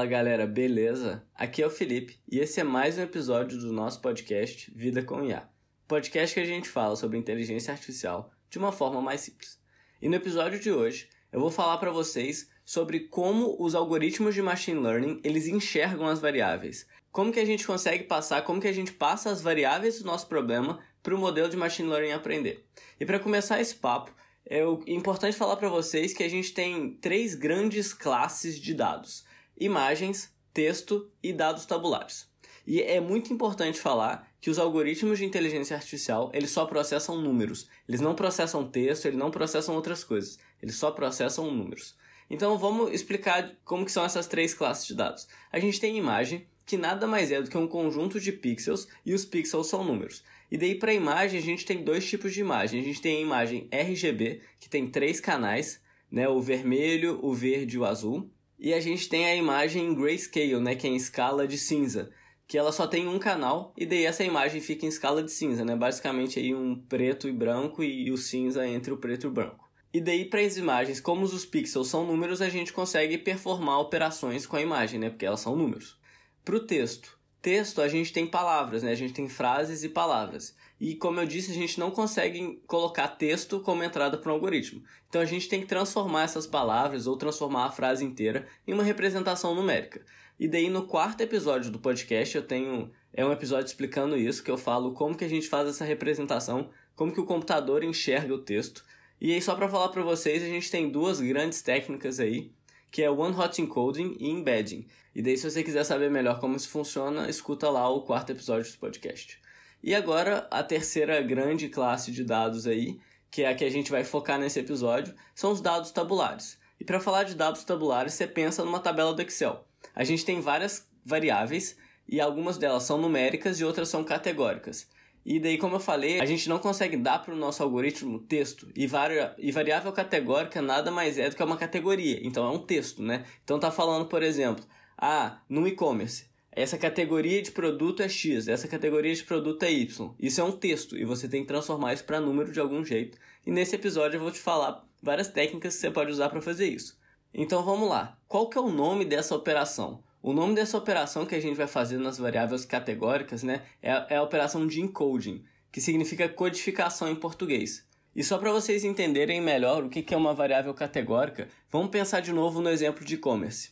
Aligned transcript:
Fala 0.00 0.08
galera, 0.08 0.46
beleza? 0.46 1.22
Aqui 1.34 1.62
é 1.62 1.66
o 1.66 1.70
Felipe 1.70 2.18
e 2.26 2.38
esse 2.38 2.58
é 2.58 2.64
mais 2.64 2.96
um 2.96 3.02
episódio 3.02 3.58
do 3.58 3.70
nosso 3.70 4.00
podcast 4.00 4.72
Vida 4.74 5.02
com 5.02 5.22
IA. 5.22 5.46
Podcast 5.86 6.32
que 6.32 6.40
a 6.40 6.46
gente 6.46 6.70
fala 6.70 6.96
sobre 6.96 7.18
inteligência 7.18 7.70
artificial 7.70 8.32
de 8.48 8.56
uma 8.56 8.72
forma 8.72 9.02
mais 9.02 9.20
simples. 9.20 9.60
E 10.00 10.08
no 10.08 10.14
episódio 10.14 10.58
de 10.58 10.72
hoje 10.72 11.10
eu 11.30 11.38
vou 11.38 11.50
falar 11.50 11.76
para 11.76 11.90
vocês 11.90 12.48
sobre 12.64 13.00
como 13.00 13.54
os 13.62 13.74
algoritmos 13.74 14.34
de 14.34 14.40
machine 14.40 14.80
learning 14.80 15.20
eles 15.22 15.46
enxergam 15.46 16.06
as 16.06 16.18
variáveis. 16.18 16.86
Como 17.12 17.30
que 17.30 17.40
a 17.40 17.44
gente 17.44 17.66
consegue 17.66 18.04
passar, 18.04 18.40
como 18.40 18.58
que 18.58 18.68
a 18.68 18.72
gente 18.72 18.92
passa 18.92 19.28
as 19.28 19.42
variáveis 19.42 19.98
do 19.98 20.06
nosso 20.06 20.28
problema 20.28 20.80
para 21.02 21.14
o 21.14 21.18
modelo 21.18 21.50
de 21.50 21.58
machine 21.58 21.90
learning 21.90 22.12
aprender. 22.12 22.64
E 22.98 23.04
para 23.04 23.20
começar 23.20 23.60
esse 23.60 23.74
papo, 23.74 24.16
é 24.46 24.62
importante 24.86 25.36
falar 25.36 25.56
para 25.56 25.68
vocês 25.68 26.14
que 26.14 26.22
a 26.22 26.30
gente 26.30 26.54
tem 26.54 26.94
três 27.02 27.34
grandes 27.34 27.92
classes 27.92 28.58
de 28.58 28.72
dados 28.72 29.28
imagens, 29.60 30.34
texto 30.52 31.08
e 31.22 31.32
dados 31.32 31.66
tabulares. 31.66 32.28
E 32.66 32.82
é 32.82 33.00
muito 33.00 33.32
importante 33.32 33.78
falar 33.78 34.28
que 34.40 34.50
os 34.50 34.58
algoritmos 34.58 35.18
de 35.18 35.24
inteligência 35.24 35.76
artificial, 35.76 36.30
eles 36.32 36.50
só 36.50 36.64
processam 36.64 37.20
números. 37.20 37.68
Eles 37.88 38.00
não 38.00 38.14
processam 38.14 38.66
texto, 38.66 39.06
eles 39.06 39.18
não 39.18 39.30
processam 39.30 39.74
outras 39.74 40.02
coisas. 40.02 40.38
Eles 40.62 40.76
só 40.76 40.90
processam 40.90 41.50
números. 41.50 41.96
Então 42.30 42.56
vamos 42.56 42.92
explicar 42.92 43.56
como 43.64 43.84
que 43.84 43.92
são 43.92 44.04
essas 44.04 44.26
três 44.26 44.54
classes 44.54 44.86
de 44.86 44.94
dados. 44.94 45.26
A 45.52 45.58
gente 45.58 45.80
tem 45.80 45.98
imagem, 45.98 46.46
que 46.64 46.76
nada 46.76 47.06
mais 47.06 47.32
é 47.32 47.42
do 47.42 47.50
que 47.50 47.58
um 47.58 47.66
conjunto 47.66 48.20
de 48.20 48.30
pixels 48.30 48.86
e 49.04 49.12
os 49.12 49.24
pixels 49.24 49.66
são 49.66 49.82
números. 49.82 50.22
E 50.48 50.56
daí 50.56 50.76
para 50.76 50.94
imagem 50.94 51.40
a 51.40 51.42
gente 51.42 51.64
tem 51.64 51.82
dois 51.82 52.08
tipos 52.08 52.32
de 52.32 52.40
imagem. 52.40 52.80
A 52.80 52.84
gente 52.84 53.00
tem 53.00 53.16
a 53.16 53.20
imagem 53.20 53.68
RGB, 53.72 54.42
que 54.60 54.70
tem 54.70 54.88
três 54.88 55.18
canais, 55.18 55.82
né, 56.10 56.28
o 56.28 56.40
vermelho, 56.40 57.18
o 57.22 57.34
verde 57.34 57.76
e 57.76 57.78
o 57.78 57.84
azul. 57.84 58.30
E 58.62 58.74
a 58.74 58.80
gente 58.80 59.08
tem 59.08 59.24
a 59.24 59.34
imagem 59.34 59.86
em 59.86 59.94
grayscale, 59.94 60.60
né, 60.60 60.74
que 60.74 60.86
é 60.86 60.90
em 60.90 60.94
escala 60.94 61.48
de 61.48 61.56
cinza, 61.56 62.10
que 62.46 62.58
ela 62.58 62.70
só 62.70 62.86
tem 62.86 63.08
um 63.08 63.18
canal 63.18 63.72
e 63.74 63.86
daí 63.86 64.04
essa 64.04 64.22
imagem 64.22 64.60
fica 64.60 64.84
em 64.84 64.88
escala 64.90 65.22
de 65.22 65.32
cinza, 65.32 65.64
né? 65.64 65.74
Basicamente 65.74 66.38
aí 66.38 66.54
um 66.54 66.76
preto 66.76 67.26
e 67.26 67.32
branco 67.32 67.82
e 67.82 68.10
o 68.10 68.18
cinza 68.18 68.66
entre 68.66 68.92
o 68.92 68.98
preto 68.98 69.24
e 69.24 69.28
o 69.28 69.32
branco. 69.32 69.70
E 69.94 70.00
daí 70.00 70.26
para 70.26 70.42
as 70.42 70.58
imagens, 70.58 71.00
como 71.00 71.22
os 71.22 71.46
pixels 71.46 71.88
são 71.88 72.04
números, 72.04 72.42
a 72.42 72.50
gente 72.50 72.72
consegue 72.72 73.16
performar 73.16 73.80
operações 73.80 74.44
com 74.46 74.56
a 74.56 74.60
imagem, 74.60 75.00
né? 75.00 75.08
Porque 75.08 75.24
elas 75.24 75.40
são 75.40 75.56
números. 75.56 75.98
Para 76.44 76.56
o 76.56 76.60
texto, 76.60 77.18
texto 77.40 77.80
a 77.80 77.88
gente 77.88 78.12
tem 78.12 78.26
palavras, 78.26 78.82
né? 78.82 78.90
A 78.90 78.96
gente 78.96 79.14
tem 79.14 79.28
frases 79.28 79.84
e 79.84 79.88
palavras. 79.88 80.54
E 80.80 80.94
como 80.94 81.20
eu 81.20 81.26
disse, 81.26 81.50
a 81.50 81.54
gente 81.54 81.78
não 81.78 81.90
consegue 81.90 82.62
colocar 82.66 83.06
texto 83.08 83.60
como 83.60 83.84
entrada 83.84 84.16
para 84.16 84.32
um 84.32 84.34
algoritmo. 84.34 84.82
Então 85.08 85.20
a 85.20 85.26
gente 85.26 85.48
tem 85.48 85.60
que 85.60 85.66
transformar 85.66 86.22
essas 86.22 86.46
palavras 86.46 87.06
ou 87.06 87.16
transformar 87.18 87.66
a 87.66 87.70
frase 87.70 88.02
inteira 88.04 88.46
em 88.66 88.72
uma 88.72 88.82
representação 88.82 89.54
numérica. 89.54 90.02
E 90.38 90.48
daí 90.48 90.70
no 90.70 90.86
quarto 90.86 91.20
episódio 91.20 91.70
do 91.70 91.78
podcast 91.78 92.34
eu 92.34 92.42
tenho 92.42 92.90
é 93.12 93.26
um 93.26 93.32
episódio 93.32 93.66
explicando 93.66 94.16
isso 94.16 94.42
que 94.42 94.50
eu 94.50 94.56
falo 94.56 94.92
como 94.92 95.16
que 95.16 95.24
a 95.24 95.28
gente 95.28 95.48
faz 95.48 95.68
essa 95.68 95.84
representação, 95.84 96.70
como 96.96 97.12
que 97.12 97.20
o 97.20 97.26
computador 97.26 97.84
enxerga 97.84 98.32
o 98.32 98.38
texto. 98.38 98.84
E 99.20 99.34
aí 99.34 99.42
só 99.42 99.54
para 99.54 99.68
falar 99.68 99.90
para 99.90 100.02
vocês, 100.02 100.42
a 100.42 100.46
gente 100.46 100.70
tem 100.70 100.88
duas 100.88 101.20
grandes 101.20 101.60
técnicas 101.60 102.18
aí 102.18 102.52
que 102.90 103.02
é 103.02 103.10
One 103.10 103.36
Hot 103.36 103.60
Encoding 103.60 104.16
e 104.18 104.28
Embedding. 104.28 104.86
E 105.14 105.22
daí, 105.22 105.36
se 105.36 105.48
você 105.48 105.62
quiser 105.62 105.84
saber 105.84 106.10
melhor 106.10 106.40
como 106.40 106.56
isso 106.56 106.68
funciona, 106.68 107.28
escuta 107.28 107.70
lá 107.70 107.88
o 107.88 108.02
quarto 108.02 108.30
episódio 108.30 108.70
do 108.72 108.78
podcast. 108.78 109.39
E 109.82 109.94
agora, 109.94 110.46
a 110.50 110.62
terceira 110.62 111.20
grande 111.22 111.68
classe 111.68 112.12
de 112.12 112.22
dados 112.22 112.66
aí, 112.66 113.00
que 113.30 113.42
é 113.42 113.48
a 113.48 113.54
que 113.54 113.64
a 113.64 113.70
gente 113.70 113.90
vai 113.90 114.04
focar 114.04 114.38
nesse 114.38 114.60
episódio, 114.60 115.14
são 115.34 115.52
os 115.52 115.60
dados 115.60 115.90
tabulares. 115.90 116.58
E 116.78 116.84
para 116.84 117.00
falar 117.00 117.24
de 117.24 117.34
dados 117.34 117.64
tabulares, 117.64 118.14
você 118.14 118.26
pensa 118.26 118.64
numa 118.64 118.80
tabela 118.80 119.14
do 119.14 119.22
Excel. 119.22 119.64
A 119.94 120.04
gente 120.04 120.24
tem 120.24 120.40
várias 120.40 120.86
variáveis 121.04 121.76
e 122.08 122.20
algumas 122.20 122.58
delas 122.58 122.82
são 122.82 122.98
numéricas 122.98 123.60
e 123.60 123.64
outras 123.64 123.88
são 123.88 124.02
categóricas. 124.02 124.88
E 125.24 125.38
daí, 125.38 125.58
como 125.58 125.76
eu 125.76 125.80
falei, 125.80 126.20
a 126.20 126.24
gente 126.24 126.48
não 126.48 126.58
consegue 126.58 126.96
dar 126.96 127.18
para 127.22 127.34
o 127.34 127.36
nosso 127.36 127.62
algoritmo 127.62 128.18
texto. 128.20 128.68
E, 128.74 128.86
vari... 128.86 129.30
e 129.38 129.52
variável 129.52 129.92
categórica 129.92 130.62
nada 130.62 130.90
mais 130.90 131.18
é 131.18 131.28
do 131.28 131.36
que 131.36 131.42
uma 131.42 131.58
categoria. 131.58 132.18
Então 132.22 132.46
é 132.46 132.50
um 132.50 132.58
texto, 132.58 133.02
né? 133.02 133.24
Então 133.44 133.60
tá 133.60 133.70
falando, 133.70 134.06
por 134.06 134.22
exemplo, 134.22 134.64
ah, 134.96 135.38
no 135.48 135.68
e-commerce, 135.68 136.29
essa 136.52 136.76
categoria 136.76 137.40
de 137.40 137.52
produto 137.52 138.02
é 138.02 138.08
X, 138.08 138.48
essa 138.48 138.66
categoria 138.66 139.14
de 139.14 139.22
produto 139.22 139.62
é 139.62 139.70
Y. 139.70 140.14
Isso 140.18 140.40
é 140.40 140.44
um 140.44 140.52
texto 140.52 140.96
e 140.96 141.04
você 141.04 141.28
tem 141.28 141.42
que 141.42 141.48
transformar 141.48 141.92
isso 141.92 142.04
para 142.04 142.20
número 142.20 142.50
de 142.50 142.58
algum 142.58 142.84
jeito. 142.84 143.16
E 143.46 143.50
nesse 143.50 143.76
episódio 143.76 144.16
eu 144.16 144.20
vou 144.20 144.32
te 144.32 144.40
falar 144.40 144.84
várias 145.00 145.28
técnicas 145.28 145.74
que 145.74 145.80
você 145.80 145.90
pode 145.90 146.10
usar 146.10 146.28
para 146.28 146.42
fazer 146.42 146.68
isso. 146.68 146.98
Então 147.32 147.62
vamos 147.62 147.88
lá. 147.88 148.18
Qual 148.26 148.48
que 148.48 148.58
é 148.58 148.60
o 148.60 148.70
nome 148.70 149.04
dessa 149.04 149.34
operação? 149.34 150.02
O 150.22 150.32
nome 150.32 150.54
dessa 150.54 150.76
operação 150.76 151.24
que 151.24 151.34
a 151.34 151.40
gente 151.40 151.56
vai 151.56 151.68
fazer 151.68 151.98
nas 151.98 152.18
variáveis 152.18 152.64
categóricas, 152.64 153.42
né, 153.42 153.62
é, 153.80 153.90
é 154.10 154.16
a 154.16 154.22
operação 154.22 154.66
de 154.66 154.80
encoding, 154.80 155.44
que 155.72 155.80
significa 155.80 156.28
codificação 156.28 157.08
em 157.08 157.14
português. 157.14 157.86
E 158.14 158.24
só 158.24 158.36
para 158.38 158.52
vocês 158.52 158.84
entenderem 158.84 159.40
melhor 159.40 159.84
o 159.84 159.88
que 159.88 160.12
é 160.12 160.16
uma 160.16 160.34
variável 160.34 160.74
categórica, 160.74 161.48
vamos 161.70 161.90
pensar 161.90 162.20
de 162.20 162.32
novo 162.32 162.60
no 162.60 162.68
exemplo 162.68 163.04
de 163.04 163.14
e-commerce. 163.14 163.70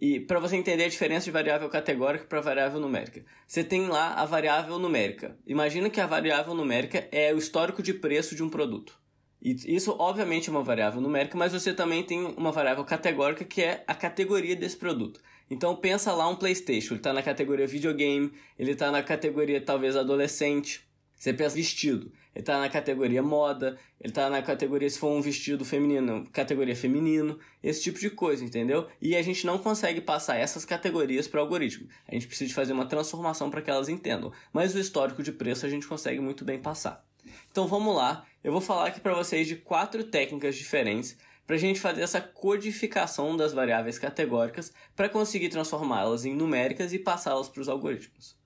E 0.00 0.20
para 0.20 0.40
você 0.40 0.56
entender 0.56 0.84
a 0.84 0.88
diferença 0.88 1.24
de 1.24 1.30
variável 1.30 1.68
categórica 1.68 2.24
para 2.26 2.40
variável 2.40 2.80
numérica. 2.80 3.24
Você 3.46 3.62
tem 3.62 3.86
lá 3.86 4.14
a 4.14 4.24
variável 4.24 4.78
numérica. 4.78 5.38
Imagina 5.46 5.88
que 5.88 6.00
a 6.00 6.06
variável 6.06 6.54
numérica 6.54 7.06
é 7.12 7.32
o 7.32 7.38
histórico 7.38 7.82
de 7.82 7.94
preço 7.94 8.34
de 8.34 8.42
um 8.42 8.48
produto. 8.48 8.98
E 9.40 9.54
isso, 9.76 9.94
obviamente, 9.98 10.48
é 10.48 10.52
uma 10.52 10.62
variável 10.62 11.00
numérica, 11.00 11.36
mas 11.36 11.52
você 11.52 11.74
também 11.74 12.02
tem 12.02 12.24
uma 12.24 12.50
variável 12.50 12.82
categórica 12.82 13.44
que 13.44 13.62
é 13.62 13.84
a 13.86 13.94
categoria 13.94 14.56
desse 14.56 14.76
produto. 14.76 15.20
Então 15.50 15.76
pensa 15.76 16.12
lá 16.14 16.26
um 16.26 16.36
PlayStation, 16.36 16.94
ele 16.94 17.00
está 17.00 17.12
na 17.12 17.22
categoria 17.22 17.66
videogame, 17.66 18.32
ele 18.58 18.72
está 18.72 18.90
na 18.90 19.02
categoria 19.02 19.60
talvez 19.60 19.96
adolescente. 19.96 20.82
Você 21.14 21.32
pensa 21.32 21.54
vestido, 21.54 22.10
ele 22.34 22.42
está 22.42 22.58
na 22.58 22.68
categoria 22.68 23.22
moda, 23.22 23.78
ele 24.00 24.10
está 24.10 24.28
na 24.28 24.42
categoria 24.42 24.90
se 24.90 24.98
for 24.98 25.10
um 25.10 25.20
vestido 25.20 25.64
feminino, 25.64 26.26
categoria 26.32 26.74
feminino, 26.74 27.38
esse 27.62 27.82
tipo 27.82 27.98
de 27.98 28.10
coisa, 28.10 28.44
entendeu? 28.44 28.88
E 29.00 29.14
a 29.14 29.22
gente 29.22 29.46
não 29.46 29.56
consegue 29.56 30.00
passar 30.00 30.36
essas 30.36 30.64
categorias 30.64 31.28
para 31.28 31.38
o 31.38 31.42
algoritmo. 31.42 31.88
A 32.08 32.14
gente 32.14 32.26
precisa 32.26 32.52
fazer 32.52 32.72
uma 32.72 32.86
transformação 32.86 33.50
para 33.50 33.62
que 33.62 33.70
elas 33.70 33.88
entendam. 33.88 34.32
Mas 34.52 34.74
o 34.74 34.78
histórico 34.78 35.22
de 35.22 35.30
preço 35.30 35.64
a 35.64 35.68
gente 35.68 35.86
consegue 35.86 36.20
muito 36.20 36.44
bem 36.44 36.58
passar. 36.58 37.04
Então 37.50 37.66
vamos 37.66 37.94
lá, 37.94 38.26
eu 38.42 38.52
vou 38.52 38.60
falar 38.60 38.88
aqui 38.88 39.00
para 39.00 39.14
vocês 39.14 39.46
de 39.46 39.56
quatro 39.56 40.04
técnicas 40.04 40.56
diferentes 40.56 41.16
para 41.46 41.56
a 41.56 41.58
gente 41.58 41.80
fazer 41.80 42.02
essa 42.02 42.20
codificação 42.20 43.36
das 43.36 43.52
variáveis 43.52 43.98
categóricas 43.98 44.72
para 44.96 45.08
conseguir 45.08 45.50
transformá-las 45.50 46.24
em 46.24 46.34
numéricas 46.34 46.92
e 46.92 46.98
passá-las 46.98 47.48
para 47.48 47.60
os 47.60 47.68
algoritmos. 47.68 48.36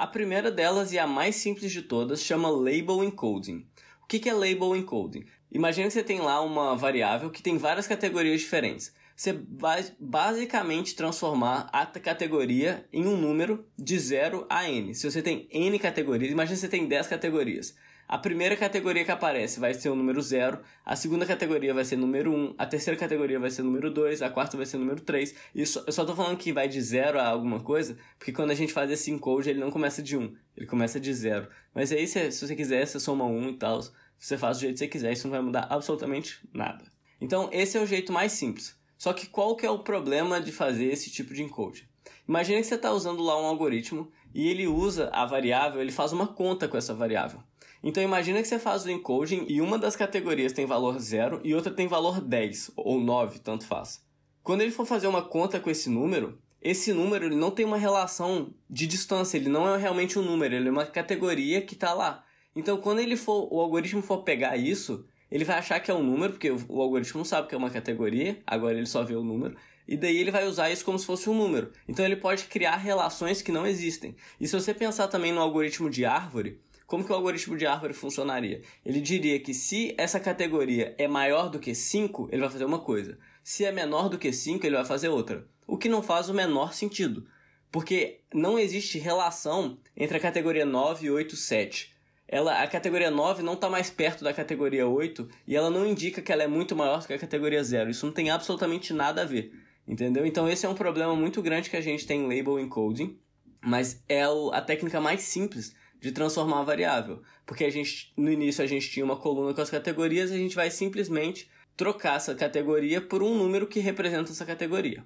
A 0.00 0.06
primeira 0.06 0.50
delas 0.50 0.94
e 0.94 0.98
a 0.98 1.06
mais 1.06 1.36
simples 1.36 1.70
de 1.70 1.82
todas 1.82 2.22
chama 2.22 2.48
Label 2.48 3.04
Encoding. 3.04 3.66
O 4.02 4.06
que 4.06 4.30
é 4.30 4.32
Label 4.32 4.74
Encoding? 4.74 5.26
Imagina 5.52 5.88
que 5.88 5.92
você 5.92 6.02
tem 6.02 6.20
lá 6.20 6.40
uma 6.40 6.74
variável 6.74 7.28
que 7.28 7.42
tem 7.42 7.58
várias 7.58 7.86
categorias 7.86 8.40
diferentes. 8.40 8.94
Você 9.14 9.38
vai 9.50 9.84
basicamente 10.00 10.96
transformar 10.96 11.68
a 11.70 11.84
categoria 11.84 12.88
em 12.90 13.06
um 13.06 13.14
número 13.14 13.66
de 13.78 13.98
0 13.98 14.46
a 14.48 14.66
n. 14.66 14.94
Se 14.94 15.10
você 15.10 15.20
tem 15.20 15.46
n 15.52 15.78
categorias, 15.78 16.32
imagina 16.32 16.54
que 16.54 16.62
você 16.62 16.68
tem 16.68 16.88
10 16.88 17.06
categorias. 17.06 17.76
A 18.10 18.18
primeira 18.18 18.56
categoria 18.56 19.04
que 19.04 19.12
aparece 19.12 19.60
vai 19.60 19.72
ser 19.72 19.88
o 19.88 19.94
número 19.94 20.20
0, 20.20 20.58
a 20.84 20.96
segunda 20.96 21.24
categoria 21.24 21.72
vai 21.72 21.84
ser 21.84 21.94
número 21.94 22.32
1, 22.32 22.36
um, 22.36 22.54
a 22.58 22.66
terceira 22.66 22.98
categoria 22.98 23.38
vai 23.38 23.52
ser 23.52 23.62
número 23.62 23.88
2, 23.88 24.20
a 24.20 24.28
quarta 24.28 24.56
vai 24.56 24.66
ser 24.66 24.78
número 24.78 25.00
3. 25.00 25.32
Isso, 25.54 25.80
eu 25.86 25.92
só 25.92 26.04
tô 26.04 26.16
falando 26.16 26.36
que 26.36 26.52
vai 26.52 26.66
de 26.66 26.82
0 26.82 27.20
a 27.20 27.28
alguma 27.28 27.60
coisa, 27.60 27.96
porque 28.18 28.32
quando 28.32 28.50
a 28.50 28.54
gente 28.54 28.72
faz 28.72 28.90
esse 28.90 29.12
encode, 29.12 29.48
ele 29.48 29.60
não 29.60 29.70
começa 29.70 30.02
de 30.02 30.16
1, 30.16 30.22
um, 30.22 30.34
ele 30.56 30.66
começa 30.66 30.98
de 30.98 31.14
0. 31.14 31.46
Mas 31.72 31.92
aí, 31.92 32.04
se, 32.04 32.32
se 32.32 32.44
você 32.44 32.56
quiser, 32.56 32.84
você 32.84 32.98
soma 32.98 33.24
1 33.26 33.28
um 33.28 33.50
e 33.50 33.56
tal, 33.56 33.80
você 34.18 34.36
faz 34.36 34.56
do 34.56 34.62
jeito 34.62 34.72
que 34.72 34.78
você 34.80 34.88
quiser, 34.88 35.12
isso 35.12 35.28
não 35.28 35.32
vai 35.36 35.42
mudar 35.42 35.68
absolutamente 35.70 36.40
nada. 36.52 36.82
Então, 37.20 37.48
esse 37.52 37.78
é 37.78 37.80
o 37.80 37.86
jeito 37.86 38.12
mais 38.12 38.32
simples. 38.32 38.76
Só 38.98 39.12
que 39.12 39.28
qual 39.28 39.54
que 39.54 39.64
é 39.64 39.70
o 39.70 39.84
problema 39.84 40.40
de 40.40 40.50
fazer 40.50 40.86
esse 40.86 41.12
tipo 41.12 41.32
de 41.32 41.44
encode? 41.44 41.88
Imagina 42.28 42.60
que 42.60 42.66
você 42.66 42.74
está 42.74 42.90
usando 42.90 43.22
lá 43.22 43.40
um 43.40 43.46
algoritmo 43.46 44.10
e 44.34 44.48
ele 44.48 44.66
usa 44.66 45.10
a 45.12 45.24
variável, 45.24 45.80
ele 45.80 45.92
faz 45.92 46.12
uma 46.12 46.26
conta 46.26 46.66
com 46.66 46.76
essa 46.76 46.92
variável. 46.92 47.40
Então 47.82 48.02
imagina 48.02 48.42
que 48.42 48.48
você 48.48 48.58
faz 48.58 48.84
o 48.84 48.90
encoding 48.90 49.46
e 49.48 49.60
uma 49.60 49.78
das 49.78 49.96
categorias 49.96 50.52
tem 50.52 50.66
valor 50.66 50.98
0 50.98 51.40
e 51.42 51.54
outra 51.54 51.72
tem 51.72 51.88
valor 51.88 52.20
10 52.20 52.72
ou 52.76 53.00
9, 53.00 53.38
tanto 53.38 53.66
faz. 53.66 54.04
Quando 54.42 54.60
ele 54.60 54.70
for 54.70 54.86
fazer 54.86 55.06
uma 55.06 55.22
conta 55.22 55.58
com 55.58 55.70
esse 55.70 55.88
número, 55.88 56.38
esse 56.60 56.92
número 56.92 57.26
ele 57.26 57.36
não 57.36 57.50
tem 57.50 57.64
uma 57.64 57.78
relação 57.78 58.52
de 58.68 58.86
distância, 58.86 59.38
ele 59.38 59.48
não 59.48 59.66
é 59.72 59.78
realmente 59.78 60.18
um 60.18 60.22
número, 60.22 60.54
ele 60.54 60.68
é 60.68 60.72
uma 60.72 60.84
categoria 60.84 61.62
que 61.62 61.74
está 61.74 61.94
lá. 61.94 62.22
Então 62.54 62.76
quando 62.76 62.98
ele 62.98 63.16
for, 63.16 63.48
o 63.50 63.60
algoritmo 63.60 64.02
for 64.02 64.24
pegar 64.24 64.58
isso, 64.58 65.06
ele 65.30 65.44
vai 65.44 65.58
achar 65.58 65.80
que 65.80 65.90
é 65.90 65.94
um 65.94 66.02
número, 66.02 66.32
porque 66.32 66.50
o 66.50 66.82
algoritmo 66.82 67.24
sabe 67.24 67.48
que 67.48 67.54
é 67.54 67.58
uma 67.58 67.70
categoria, 67.70 68.42
agora 68.46 68.76
ele 68.76 68.86
só 68.86 69.02
vê 69.02 69.14
o 69.14 69.22
número, 69.22 69.56
e 69.86 69.96
daí 69.96 70.18
ele 70.18 70.30
vai 70.30 70.46
usar 70.46 70.70
isso 70.70 70.84
como 70.84 70.98
se 70.98 71.06
fosse 71.06 71.30
um 71.30 71.34
número. 71.34 71.72
Então 71.88 72.04
ele 72.04 72.16
pode 72.16 72.44
criar 72.44 72.76
relações 72.76 73.40
que 73.40 73.52
não 73.52 73.66
existem. 73.66 74.14
E 74.40 74.46
se 74.46 74.54
você 74.54 74.74
pensar 74.74 75.08
também 75.08 75.32
no 75.32 75.40
algoritmo 75.40 75.88
de 75.88 76.04
árvore, 76.04 76.60
como 76.90 77.04
que 77.04 77.12
o 77.12 77.14
algoritmo 77.14 77.56
de 77.56 77.68
árvore 77.68 77.94
funcionaria? 77.94 78.62
Ele 78.84 79.00
diria 79.00 79.38
que 79.38 79.54
se 79.54 79.94
essa 79.96 80.18
categoria 80.18 80.92
é 80.98 81.06
maior 81.06 81.48
do 81.48 81.60
que 81.60 81.72
5, 81.72 82.28
ele 82.32 82.40
vai 82.40 82.50
fazer 82.50 82.64
uma 82.64 82.80
coisa. 82.80 83.16
Se 83.44 83.64
é 83.64 83.70
menor 83.70 84.08
do 84.08 84.18
que 84.18 84.32
5, 84.32 84.66
ele 84.66 84.74
vai 84.74 84.84
fazer 84.84 85.08
outra. 85.08 85.46
O 85.68 85.78
que 85.78 85.88
não 85.88 86.02
faz 86.02 86.28
o 86.28 86.34
menor 86.34 86.74
sentido. 86.74 87.24
Porque 87.70 88.22
não 88.34 88.58
existe 88.58 88.98
relação 88.98 89.78
entre 89.96 90.16
a 90.16 90.20
categoria 90.20 90.66
9, 90.66 91.08
8 91.12 91.32
e 91.32 91.38
7. 91.38 91.94
Ela, 92.26 92.60
a 92.60 92.66
categoria 92.66 93.08
9 93.08 93.40
não 93.44 93.52
está 93.52 93.70
mais 93.70 93.88
perto 93.88 94.24
da 94.24 94.34
categoria 94.34 94.88
8 94.88 95.28
e 95.46 95.54
ela 95.54 95.70
não 95.70 95.86
indica 95.86 96.20
que 96.20 96.32
ela 96.32 96.42
é 96.42 96.48
muito 96.48 96.74
maior 96.74 97.06
que 97.06 97.12
a 97.12 97.18
categoria 97.20 97.62
0. 97.62 97.88
Isso 97.88 98.04
não 98.04 98.12
tem 98.12 98.30
absolutamente 98.30 98.92
nada 98.92 99.22
a 99.22 99.24
ver. 99.24 99.52
Entendeu? 99.86 100.26
Então 100.26 100.48
esse 100.48 100.66
é 100.66 100.68
um 100.68 100.74
problema 100.74 101.14
muito 101.14 101.40
grande 101.40 101.70
que 101.70 101.76
a 101.76 101.80
gente 101.80 102.04
tem 102.04 102.22
em 102.22 102.36
label 102.36 102.58
encoding, 102.58 103.16
mas 103.60 104.02
é 104.08 104.24
a 104.24 104.60
técnica 104.60 105.00
mais 105.00 105.22
simples 105.22 105.78
de 106.00 106.12
transformar 106.12 106.56
uma 106.56 106.64
variável. 106.64 107.22
Porque 107.44 107.64
a 107.64 107.70
gente, 107.70 108.12
no 108.16 108.30
início 108.30 108.64
a 108.64 108.66
gente 108.66 108.90
tinha 108.90 109.04
uma 109.04 109.16
coluna 109.16 109.54
com 109.54 109.60
as 109.60 109.70
categorias 109.70 110.30
e 110.30 110.34
a 110.34 110.38
gente 110.38 110.56
vai 110.56 110.70
simplesmente 110.70 111.50
trocar 111.76 112.16
essa 112.16 112.34
categoria 112.34 113.00
por 113.00 113.22
um 113.22 113.34
número 113.34 113.66
que 113.66 113.80
representa 113.80 114.30
essa 114.30 114.44
categoria. 114.44 115.04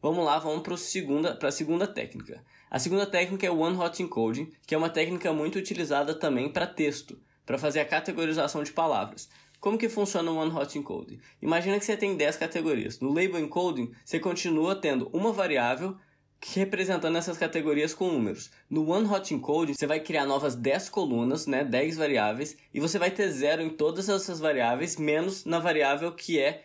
Vamos 0.00 0.24
lá, 0.24 0.38
vamos 0.38 0.62
para 0.62 0.74
a 0.74 0.78
segunda, 0.78 1.50
segunda 1.50 1.86
técnica. 1.86 2.44
A 2.70 2.78
segunda 2.78 3.06
técnica 3.06 3.46
é 3.46 3.50
o 3.50 3.58
One 3.58 3.76
Hot 3.78 4.02
Encoding, 4.02 4.52
que 4.66 4.74
é 4.74 4.78
uma 4.78 4.90
técnica 4.90 5.32
muito 5.32 5.58
utilizada 5.58 6.14
também 6.14 6.52
para 6.52 6.66
texto, 6.66 7.18
para 7.46 7.56
fazer 7.56 7.80
a 7.80 7.84
categorização 7.84 8.62
de 8.62 8.72
palavras. 8.72 9.30
Como 9.58 9.78
que 9.78 9.88
funciona 9.88 10.30
o 10.30 10.36
One 10.36 10.54
Hot 10.54 10.78
Encoding? 10.78 11.18
Imagina 11.40 11.78
que 11.78 11.86
você 11.86 11.96
tem 11.96 12.16
10 12.16 12.36
categorias. 12.36 13.00
No 13.00 13.08
Label 13.08 13.38
Encoding, 13.38 13.92
você 14.04 14.20
continua 14.20 14.76
tendo 14.76 15.08
uma 15.10 15.32
variável 15.32 15.96
representando 16.52 17.16
essas 17.16 17.38
categorias 17.38 17.94
com 17.94 18.10
números. 18.10 18.50
No 18.68 18.90
One 18.90 19.08
Hot 19.08 19.32
Encoding, 19.32 19.74
você 19.74 19.86
vai 19.86 20.00
criar 20.00 20.26
novas 20.26 20.54
10 20.54 20.88
colunas, 20.90 21.46
né, 21.46 21.64
10 21.64 21.96
variáveis, 21.96 22.56
e 22.72 22.80
você 22.80 22.98
vai 22.98 23.10
ter 23.10 23.28
zero 23.30 23.62
em 23.62 23.70
todas 23.70 24.08
essas 24.08 24.40
variáveis, 24.40 24.96
menos 24.96 25.44
na 25.44 25.58
variável 25.58 26.12
que 26.12 26.38
é 26.38 26.64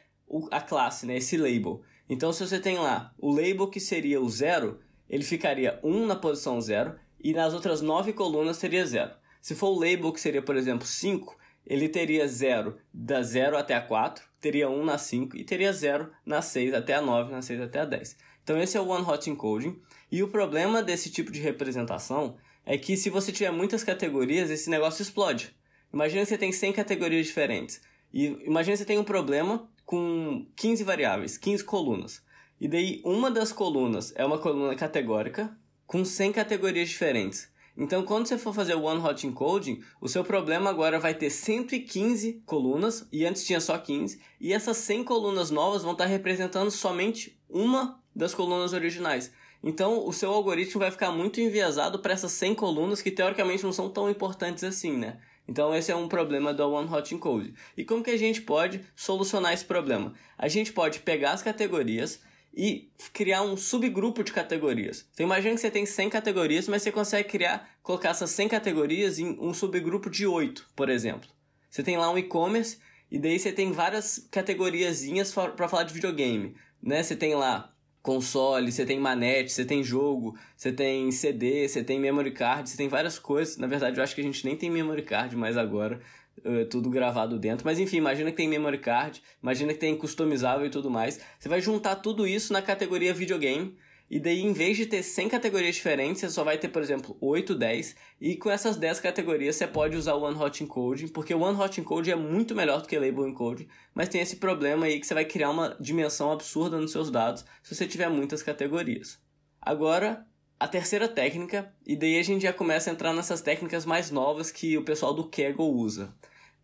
a 0.51 0.61
classe, 0.61 1.05
né, 1.05 1.17
esse 1.17 1.37
label. 1.37 1.81
Então, 2.09 2.33
se 2.33 2.45
você 2.45 2.59
tem 2.59 2.77
lá 2.77 3.13
o 3.17 3.31
label 3.31 3.67
que 3.67 3.79
seria 3.79 4.19
o 4.19 4.29
zero, 4.29 4.79
ele 5.09 5.23
ficaria 5.23 5.79
1 5.83 6.05
na 6.05 6.15
posição 6.15 6.59
0 6.59 6.95
e 7.19 7.33
nas 7.33 7.53
outras 7.53 7.81
9 7.81 8.13
colunas 8.13 8.57
seria 8.57 8.85
0. 8.85 9.11
Se 9.41 9.55
for 9.55 9.69
o 9.69 9.79
label 9.79 10.11
que 10.11 10.19
seria, 10.19 10.41
por 10.41 10.55
exemplo, 10.55 10.85
5, 10.85 11.37
ele 11.65 11.87
teria 11.87 12.27
0 12.27 12.77
da 12.93 13.21
0 13.21 13.57
até 13.57 13.75
a 13.75 13.81
4, 13.81 14.23
teria 14.39 14.69
1 14.69 14.83
na 14.83 14.97
5 14.97 15.37
e 15.37 15.43
teria 15.43 15.71
0 15.71 16.11
na 16.25 16.41
6 16.41 16.73
até 16.73 16.95
a 16.95 17.01
9, 17.01 17.31
na 17.31 17.41
6 17.41 17.61
até 17.61 17.79
a 17.79 17.85
10. 17.85 18.17
Então 18.49 18.59
esse 18.59 18.75
é 18.75 18.81
o 18.81 18.87
One 18.87 19.05
Hot 19.07 19.29
Encoding. 19.29 19.79
E 20.11 20.23
o 20.23 20.27
problema 20.27 20.81
desse 20.81 21.11
tipo 21.11 21.31
de 21.31 21.39
representação 21.39 22.35
é 22.65 22.79
que 22.79 22.97
se 22.97 23.07
você 23.07 23.31
tiver 23.31 23.51
muitas 23.51 23.83
categorias, 23.83 24.49
esse 24.49 24.71
negócio 24.71 25.03
explode. 25.03 25.55
Imagina 25.93 26.23
que 26.23 26.29
você 26.29 26.37
tem 26.37 26.51
100 26.51 26.73
categorias 26.73 27.27
diferentes. 27.27 27.79
E 28.11 28.25
imagina 28.47 28.73
que 28.73 28.79
você 28.79 28.85
tem 28.85 28.97
um 28.97 29.03
problema 29.03 29.69
com 29.85 30.47
15 30.55 30.83
variáveis, 30.83 31.37
15 31.37 31.63
colunas. 31.63 32.23
E 32.59 32.67
daí 32.67 33.03
uma 33.05 33.29
das 33.29 33.51
colunas 33.51 34.11
é 34.15 34.25
uma 34.25 34.39
coluna 34.39 34.73
categórica 34.73 35.55
com 35.85 36.03
100 36.03 36.31
categorias 36.31 36.89
diferentes. 36.89 37.51
Então, 37.77 38.03
quando 38.03 38.25
você 38.25 38.37
for 38.37 38.53
fazer 38.53 38.73
o 38.73 38.81
One 38.81 38.99
Hot 38.99 39.25
Encoding, 39.27 39.81
o 40.01 40.09
seu 40.09 40.23
problema 40.23 40.71
agora 40.71 40.99
vai 40.99 41.13
ter 41.13 41.29
115 41.29 42.41
colunas, 42.47 43.07
e 43.09 43.25
antes 43.25 43.45
tinha 43.45 43.61
só 43.61 43.77
15, 43.77 44.19
e 44.41 44.51
essas 44.51 44.75
100 44.77 45.05
colunas 45.05 45.49
novas 45.49 45.83
vão 45.83 45.93
estar 45.93 46.07
representando 46.07 46.71
somente 46.71 47.39
uma 47.47 47.99
das 48.19 48.35
colunas 48.35 48.73
originais. 48.73 49.31
Então, 49.63 50.05
o 50.07 50.13
seu 50.13 50.31
algoritmo 50.31 50.79
vai 50.79 50.91
ficar 50.91 51.11
muito 51.11 51.41
enviesado 51.41 51.99
para 51.99 52.13
essas 52.13 52.31
100 52.33 52.55
colunas 52.55 53.01
que 53.01 53.11
teoricamente 53.11 53.63
não 53.63 53.73
são 53.73 53.89
tão 53.89 54.09
importantes 54.09 54.63
assim, 54.63 54.95
né? 54.95 55.17
Então, 55.47 55.73
esse 55.73 55.91
é 55.91 55.95
um 55.95 56.07
problema 56.07 56.53
do 56.53 56.69
One 56.69 56.93
Hot 56.93 57.13
Encode. 57.15 57.53
E 57.75 57.83
como 57.83 58.03
que 58.03 58.11
a 58.11 58.17
gente 58.17 58.41
pode 58.41 58.81
solucionar 58.95 59.53
esse 59.53 59.65
problema? 59.65 60.13
A 60.37 60.47
gente 60.47 60.71
pode 60.71 60.99
pegar 60.99 61.31
as 61.31 61.41
categorias, 61.41 62.21
e 62.53 62.91
criar 63.13 63.43
um 63.43 63.55
subgrupo 63.55 64.23
de 64.23 64.33
categorias. 64.33 65.07
Então 65.13 65.25
imagina 65.25 65.53
que 65.55 65.61
você 65.61 65.69
tem 65.69 65.85
100 65.85 66.09
categorias, 66.09 66.67
mas 66.67 66.81
você 66.81 66.91
consegue 66.91 67.29
criar, 67.29 67.69
colocar 67.83 68.09
essas 68.09 68.31
100 68.31 68.49
categorias 68.49 69.19
em 69.19 69.37
um 69.39 69.53
subgrupo 69.53 70.09
de 70.09 70.25
8, 70.25 70.67
por 70.75 70.89
exemplo. 70.89 71.29
Você 71.69 71.83
tem 71.83 71.95
lá 71.95 72.09
um 72.11 72.17
e-commerce 72.17 72.79
e 73.11 73.19
daí 73.19 73.39
você 73.39 73.51
tem 73.51 73.71
várias 73.71 74.27
categoriazinhas 74.31 75.31
para 75.31 75.67
falar 75.67 75.83
de 75.83 75.93
videogame, 75.93 76.55
né? 76.81 77.03
Você 77.03 77.15
tem 77.15 77.35
lá 77.35 77.71
console, 78.01 78.71
você 78.71 78.85
tem 78.85 78.99
manete, 78.99 79.51
você 79.51 79.65
tem 79.65 79.83
jogo, 79.83 80.37
você 80.55 80.71
tem 80.71 81.11
CD, 81.11 81.67
você 81.67 81.83
tem 81.83 81.99
memory 81.99 82.31
card, 82.31 82.69
você 82.69 82.77
tem 82.77 82.87
várias 82.87 83.19
coisas. 83.19 83.57
Na 83.57 83.67
verdade, 83.67 83.97
eu 83.97 84.03
acho 84.03 84.15
que 84.15 84.21
a 84.21 84.23
gente 84.23 84.45
nem 84.45 84.55
tem 84.55 84.69
memory 84.69 85.03
card 85.03 85.35
mais 85.35 85.57
agora. 85.57 85.99
Uh, 86.39 86.65
tudo 86.65 86.89
gravado 86.89 87.37
dentro. 87.37 87.65
Mas 87.65 87.79
enfim, 87.79 87.97
imagina 87.97 88.31
que 88.31 88.37
tem 88.37 88.47
memory 88.47 88.77
card, 88.77 89.21
imagina 89.43 89.73
que 89.73 89.79
tem 89.79 89.93
customizável 89.97 90.65
e 90.65 90.69
tudo 90.69 90.89
mais. 90.89 91.19
Você 91.37 91.49
vai 91.49 91.59
juntar 91.59 91.97
tudo 91.97 92.25
isso 92.25 92.53
na 92.53 92.61
categoria 92.61 93.13
videogame. 93.13 93.75
E 94.09 94.19
daí, 94.19 94.41
em 94.41 94.53
vez 94.53 94.75
de 94.75 94.87
ter 94.87 95.03
100 95.03 95.29
categorias 95.29 95.75
diferentes, 95.75 96.21
você 96.21 96.29
só 96.29 96.43
vai 96.43 96.57
ter, 96.57 96.69
por 96.69 96.81
exemplo, 96.81 97.15
8, 97.21 97.53
10. 97.53 97.95
E 98.19 98.35
com 98.35 98.49
essas 98.49 98.75
10 98.75 98.99
categorias, 98.99 99.55
você 99.55 99.67
pode 99.67 99.95
usar 99.95 100.15
o 100.15 100.23
One 100.23 100.37
Hot 100.37 100.63
Encoding, 100.63 101.09
porque 101.09 101.33
o 101.33 101.41
One 101.41 101.59
Hot 101.59 101.79
Encoding 101.79 102.11
é 102.11 102.15
muito 102.15 102.55
melhor 102.55 102.81
do 102.81 102.87
que 102.87 102.97
Label 102.97 103.27
Encoding, 103.27 103.67
mas 103.93 104.09
tem 104.09 104.19
esse 104.19 104.37
problema 104.37 104.87
aí 104.87 104.99
que 104.99 105.05
você 105.05 105.13
vai 105.13 105.25
criar 105.25 105.51
uma 105.51 105.77
dimensão 105.79 106.31
absurda 106.31 106.79
nos 106.79 106.91
seus 106.91 107.11
dados 107.11 107.45
se 107.61 107.75
você 107.75 107.85
tiver 107.85 108.09
muitas 108.09 108.41
categorias. 108.41 109.19
Agora, 109.61 110.25
a 110.59 110.67
terceira 110.67 111.07
técnica, 111.07 111.71
e 111.85 111.95
daí 111.95 112.17
a 112.17 112.23
gente 112.23 112.41
já 112.41 112.51
começa 112.51 112.89
a 112.89 112.93
entrar 112.93 113.13
nessas 113.13 113.41
técnicas 113.41 113.85
mais 113.85 114.09
novas 114.09 114.51
que 114.51 114.77
o 114.77 114.83
pessoal 114.83 115.13
do 115.13 115.29
Kaggle 115.29 115.71
usa. 115.71 116.13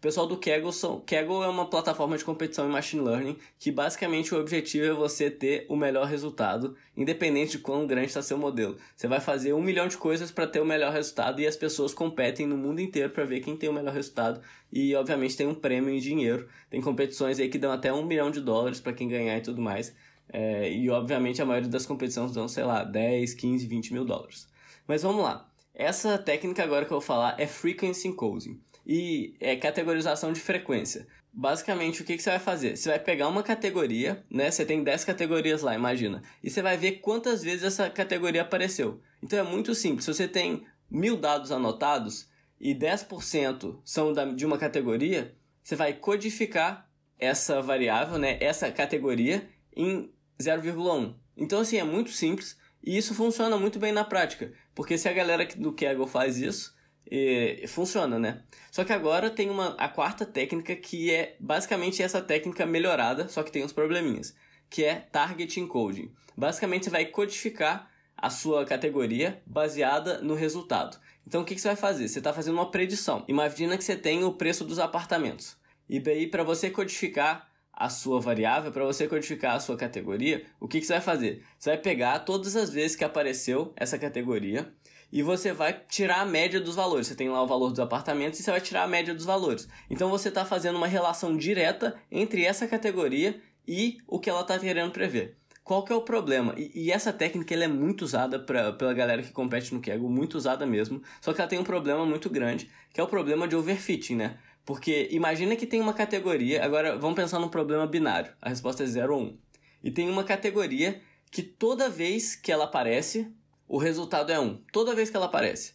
Pessoal 0.06 0.28
do 0.28 0.38
Kaggle, 0.38 0.72
são, 0.72 1.00
Kaggle 1.00 1.44
é 1.44 1.48
uma 1.48 1.68
plataforma 1.68 2.16
de 2.16 2.24
competição 2.24 2.69
em 2.69 2.72
machine 2.72 3.02
learning 3.02 3.36
que 3.57 3.72
basicamente 3.72 4.36
o 4.36 4.40
objetivo 4.40 4.86
é 4.86 4.94
você 4.94 5.31
ter 5.31 5.66
o 5.68 5.75
melhor 5.75 6.06
resultado, 6.06 6.75
independente 6.96 7.54
de 7.54 7.57
quão 7.57 7.88
grande 7.88 8.10
está 8.10 8.22
seu 8.22 8.38
modelo. 8.38 8.78
Você 8.96 9.07
vai 9.07 9.19
fazer 9.19 9.54
um 9.54 9.62
milhão 9.63 9.88
de 9.88 9.98
coisas 9.98 10.30
para 10.30 10.46
ter 10.46 10.60
o 10.60 10.66
melhor 10.66 10.94
resultado 10.94 11.42
e 11.42 11.48
as 11.48 11.57
pessoas 11.57 11.92
competem 11.92 12.46
no 12.46 12.56
mundo 12.56 12.81
inteiro 12.81 13.10
para 13.10 13.25
ver 13.25 13.40
quem 13.40 13.57
tem 13.57 13.68
o 13.68 13.74
melhor 13.74 13.96
resultado 13.96 14.42
e 14.72 14.94
obviamente 14.94 15.36
tem 15.36 15.48
um 15.48 15.56
prêmio 15.56 15.90
em 15.90 15.98
dinheiro. 15.98 16.48
Tem 16.69 16.80
competições 16.81 17.40
aí 17.40 17.50
que 17.50 17.58
dão 17.58 17.72
até 17.72 17.92
um 17.92 18.06
milhão 18.06 18.30
de 18.30 18.42
dólares 18.42 18.80
para 18.80 18.94
quem 18.94 19.08
ganhar 19.08 19.36
e 19.40 19.42
tudo 19.42 19.60
mais. 19.60 19.92
É, 20.31 20.72
e 20.72 20.88
obviamente 20.88 21.42
a 21.42 21.46
maioria 21.48 21.68
das 21.68 21.88
competições 21.88 22.31
dão, 22.31 22.48
sei 22.48 22.63
lá, 22.63 22.84
10, 22.84 23.34
15, 23.34 23.66
20 23.66 23.92
mil 23.92 24.06
dólares. 24.06 24.48
Mas 24.88 25.01
vamos 25.01 25.24
lá. 25.24 25.50
Essa 25.74 26.16
técnica 26.19 26.63
agora 26.63 26.86
que 26.86 26.94
eu 26.94 27.00
vou 27.00 27.06
falar 27.06 27.36
é 27.40 27.48
Frequency 27.48 28.08
Encoding 28.08 28.62
e 28.86 29.36
é 29.40 29.56
categorização 29.56 30.32
de 30.32 30.40
frequência. 30.40 31.08
Basicamente, 31.34 32.02
o 32.02 32.06
que, 32.06 32.16
que 32.16 32.24
você 32.24 32.30
vai 32.30 32.40
fazer? 32.40 32.78
Você 32.78 32.89
vai 32.89 33.00
pegar 33.00 33.27
uma 33.27 33.44
categoria, 33.44 34.24
né? 34.30 34.50
Você 34.50 34.65
tem 34.65 34.84
10 34.84 35.04
categorias 35.04 35.62
lá, 35.62 35.75
imagina. 35.75 36.22
E 36.42 36.50
você 36.50 36.62
vai 36.62 36.77
ver 36.77 37.00
quantas 37.00 37.44
vezes 37.44 37.63
essa 37.63 37.89
categoria 37.89 38.42
apareceu. 38.42 39.01
Então 39.22 39.38
é 39.39 39.44
muito 39.44 39.75
simples. 39.75 40.06
Se 40.06 40.13
você 40.13 40.27
tem 40.27 40.65
mil 40.89 41.18
dados 41.18 41.51
anotados 41.51 42.30
e 42.60 42.74
10% 42.74 43.80
são 43.84 44.13
de 44.34 44.46
uma 44.46 44.58
categoria, 44.58 45.36
você 45.62 45.75
vai 45.75 45.94
codificar 45.94 46.89
essa 47.20 47.62
variável, 47.62 48.18
né? 48.18 48.38
Essa 48.39 48.72
categoria 48.72 49.50
em 49.75 50.10
0,1. 50.39 51.15
Então, 51.36 51.60
assim, 51.60 51.77
é 51.77 51.84
muito 51.84 52.12
simples 52.12 52.58
e 52.84 52.96
isso 52.96 53.15
funciona 53.15 53.58
muito 53.58 53.80
bem 53.80 53.92
na 53.92 54.04
prática, 54.04 54.54
porque 54.75 54.98
se 54.98 55.10
a 55.10 55.13
galera 55.13 55.46
do 55.58 55.74
Kaggle 55.74 56.08
faz 56.08 56.38
isso, 56.38 56.75
e, 57.10 57.66
funciona, 57.68 58.18
né? 58.18 58.42
Só 58.72 58.84
que 58.84 58.94
agora 58.94 59.30
tem 59.30 59.50
uma, 59.50 59.76
a 59.78 59.88
quarta 59.88 60.26
técnica 60.26 60.76
que 60.76 61.14
é 61.14 61.36
basicamente 61.40 62.02
essa 62.02 62.22
técnica 62.22 62.66
melhorada, 62.66 63.28
só 63.28 63.44
que 63.44 63.52
tem 63.52 63.64
uns 63.64 63.74
probleminhas, 63.74 64.36
que 64.70 64.84
é 64.84 64.96
Target 64.96 65.60
Encoding. 65.60 66.12
Basicamente 66.36 66.86
você 66.86 66.90
vai 66.90 67.06
codificar 67.06 67.90
a 68.18 68.30
sua 68.30 68.66
categoria 68.66 69.42
baseada 69.46 70.22
no 70.22 70.36
resultado. 70.36 70.98
Então 71.28 71.42
o 71.42 71.46
que, 71.46 71.56
que 71.56 71.62
você 71.62 71.70
vai 71.70 71.78
fazer? 71.78 72.08
Você 72.08 72.20
está 72.20 72.34
fazendo 72.34 72.56
uma 72.56 72.72
predição. 72.72 73.24
Imagina 73.28 73.78
que 73.78 73.84
você 73.84 73.96
tem 73.96 74.24
o 74.24 74.34
preço 74.34 74.64
dos 74.64 74.80
apartamentos. 74.80 75.58
E 75.88 76.00
daí, 76.00 76.28
para 76.28 76.44
você 76.44 76.70
codificar 76.70 77.50
a 77.72 77.90
sua 77.90 78.22
variável, 78.22 78.72
para 78.72 78.86
você 78.86 79.08
codificar 79.08 79.56
a 79.56 79.60
sua 79.60 79.76
categoria, 79.76 80.46
o 80.60 80.68
que, 80.68 80.80
que 80.80 80.86
você 80.86 80.94
vai 80.94 81.02
fazer? 81.02 81.44
Você 81.60 81.72
vai 81.72 81.78
pegar 81.78 82.20
todas 82.20 82.56
as 82.56 82.70
vezes 82.70 82.96
que 82.96 83.04
apareceu 83.04 83.74
essa 83.76 84.00
categoria 84.00 84.74
e 85.15 85.24
você 85.24 85.53
vai 85.53 85.72
tirar 85.88 86.19
a 86.19 86.25
média 86.25 86.60
dos 86.60 86.75
valores. 86.75 87.07
Você 87.07 87.15
tem 87.15 87.29
lá 87.29 87.41
o 87.41 87.48
valor 87.48 87.69
dos 87.69 87.79
apartamentos 87.79 88.38
e 88.38 88.43
você 88.43 88.51
vai 88.51 88.60
tirar 88.60 88.84
a 88.84 88.88
média 88.88 89.15
dos 89.15 89.24
valores. 89.24 89.65
Então 89.89 90.10
você 90.10 90.27
está 90.27 90.43
fazendo 90.43 90.75
uma 90.75 90.88
relação 90.88 91.38
direta 91.38 91.95
entre 92.12 92.43
essa 92.43 92.67
categoria 92.67 93.41
e 93.65 94.00
o 94.05 94.19
que 94.19 94.29
ela 94.29 94.41
está 94.41 94.60
querendo 94.60 94.91
prever. 94.91 95.38
Qual 95.63 95.86
que 95.86 95.93
é 95.93 95.95
o 95.95 96.01
problema? 96.01 96.53
E, 96.57 96.69
e 96.75 96.91
essa 96.91 97.13
técnica 97.13 97.55
é 97.55 97.65
muito 97.65 98.01
usada 98.01 98.38
pra, 98.38 98.74
pela 98.74 98.93
galera 98.93 99.24
que 99.24 99.31
compete 99.31 99.74
no 99.74 99.81
Kaggle, 99.81 100.10
muito 100.10 100.36
usada 100.36 100.65
mesmo. 100.65 101.01
Só 101.22 101.31
que 101.31 101.39
ela 101.39 101.50
tem 101.50 101.60
um 101.60 101.63
problema 101.63 102.05
muito 102.05 102.29
grande, 102.29 102.69
que 102.93 103.00
é 103.00 103.03
o 103.03 103.07
problema 103.07 103.48
de 103.48 103.55
overfitting, 103.55 104.15
né? 104.17 104.38
Porque 104.65 105.07
imagina 105.12 105.55
que 105.55 105.65
tem 105.65 105.79
uma 105.79 105.93
categoria, 105.93 106.62
agora 106.62 106.98
vamos 106.98 107.15
pensar 107.15 107.39
num 107.39 107.48
problema 107.48 107.88
binário. 107.88 108.34
A 108.41 108.50
resposta 108.50 108.84
é 108.84 108.86
0 108.86 109.15
ou 109.15 109.22
1. 109.22 109.24
Um. 109.24 109.38
E 109.81 109.91
tem 109.91 110.10
uma 110.10 110.25
categoria 110.25 111.00
que 111.31 111.41
toda 111.41 111.88
vez 111.88 112.36
que 112.36 112.51
ela 112.51 112.65
aparece, 112.65 113.34
o 113.67 113.77
resultado 113.77 114.31
é 114.31 114.39
1. 114.39 114.43
Um. 114.43 114.62
Toda 114.72 114.95
vez 114.95 115.10
que 115.10 115.17
ela 115.17 115.25
aparece. 115.25 115.74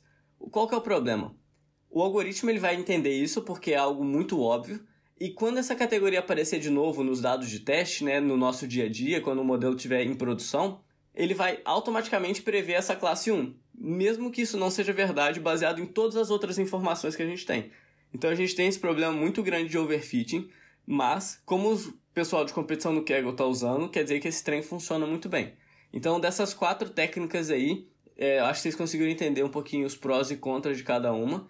Qual 0.50 0.68
que 0.68 0.74
é 0.74 0.78
o 0.78 0.82
problema? 0.82 1.34
O 1.90 2.02
algoritmo 2.02 2.50
ele 2.50 2.58
vai 2.58 2.76
entender 2.76 3.12
isso 3.12 3.42
porque 3.42 3.72
é 3.72 3.76
algo 3.76 4.04
muito 4.04 4.40
óbvio 4.40 4.80
E 5.20 5.28
quando 5.28 5.58
essa 5.58 5.76
categoria 5.76 6.20
aparecer 6.20 6.58
de 6.58 6.70
novo 6.70 7.04
nos 7.04 7.20
dados 7.20 7.50
de 7.50 7.60
teste, 7.60 8.04
né, 8.04 8.20
no 8.20 8.38
nosso 8.38 8.66
dia 8.66 8.86
a 8.86 8.88
dia, 8.88 9.20
quando 9.20 9.40
o 9.40 9.44
modelo 9.44 9.76
estiver 9.76 10.02
em 10.02 10.14
produção, 10.14 10.80
ele 11.14 11.34
vai 11.34 11.60
automaticamente 11.62 12.40
prever 12.40 12.72
essa 12.72 12.96
classe 12.96 13.30
1, 13.30 13.54
mesmo 13.74 14.30
que 14.30 14.40
isso 14.40 14.56
não 14.56 14.70
seja 14.70 14.94
verdade 14.94 15.38
baseado 15.38 15.78
em 15.78 15.84
todas 15.84 16.16
as 16.16 16.30
outras 16.30 16.58
informações 16.58 17.14
que 17.14 17.22
a 17.22 17.26
gente 17.26 17.44
tem. 17.44 17.70
Então 18.14 18.30
a 18.30 18.34
gente 18.34 18.54
tem 18.54 18.66
esse 18.66 18.78
problema 18.78 19.12
muito 19.12 19.42
grande 19.42 19.68
de 19.68 19.76
overfitting, 19.76 20.48
mas 20.86 21.42
como 21.44 21.74
o 21.74 21.92
pessoal 22.14 22.46
de 22.46 22.54
competição 22.54 22.94
no 22.94 23.04
Kaggle 23.04 23.32
está 23.32 23.44
usando, 23.44 23.90
quer 23.90 24.04
dizer 24.04 24.20
que 24.20 24.28
esse 24.28 24.42
trem 24.42 24.62
funciona 24.62 25.06
muito 25.06 25.28
bem. 25.28 25.52
Então 25.92 26.20
dessas 26.20 26.54
quatro 26.54 26.88
técnicas 26.90 27.50
aí, 27.50 27.88
é, 28.16 28.38
acho 28.40 28.58
que 28.58 28.62
vocês 28.62 28.74
conseguiram 28.74 29.10
entender 29.10 29.42
um 29.42 29.48
pouquinho 29.48 29.86
os 29.86 29.96
prós 29.96 30.30
e 30.30 30.36
contras 30.36 30.76
de 30.76 30.84
cada 30.84 31.12
uma. 31.12 31.48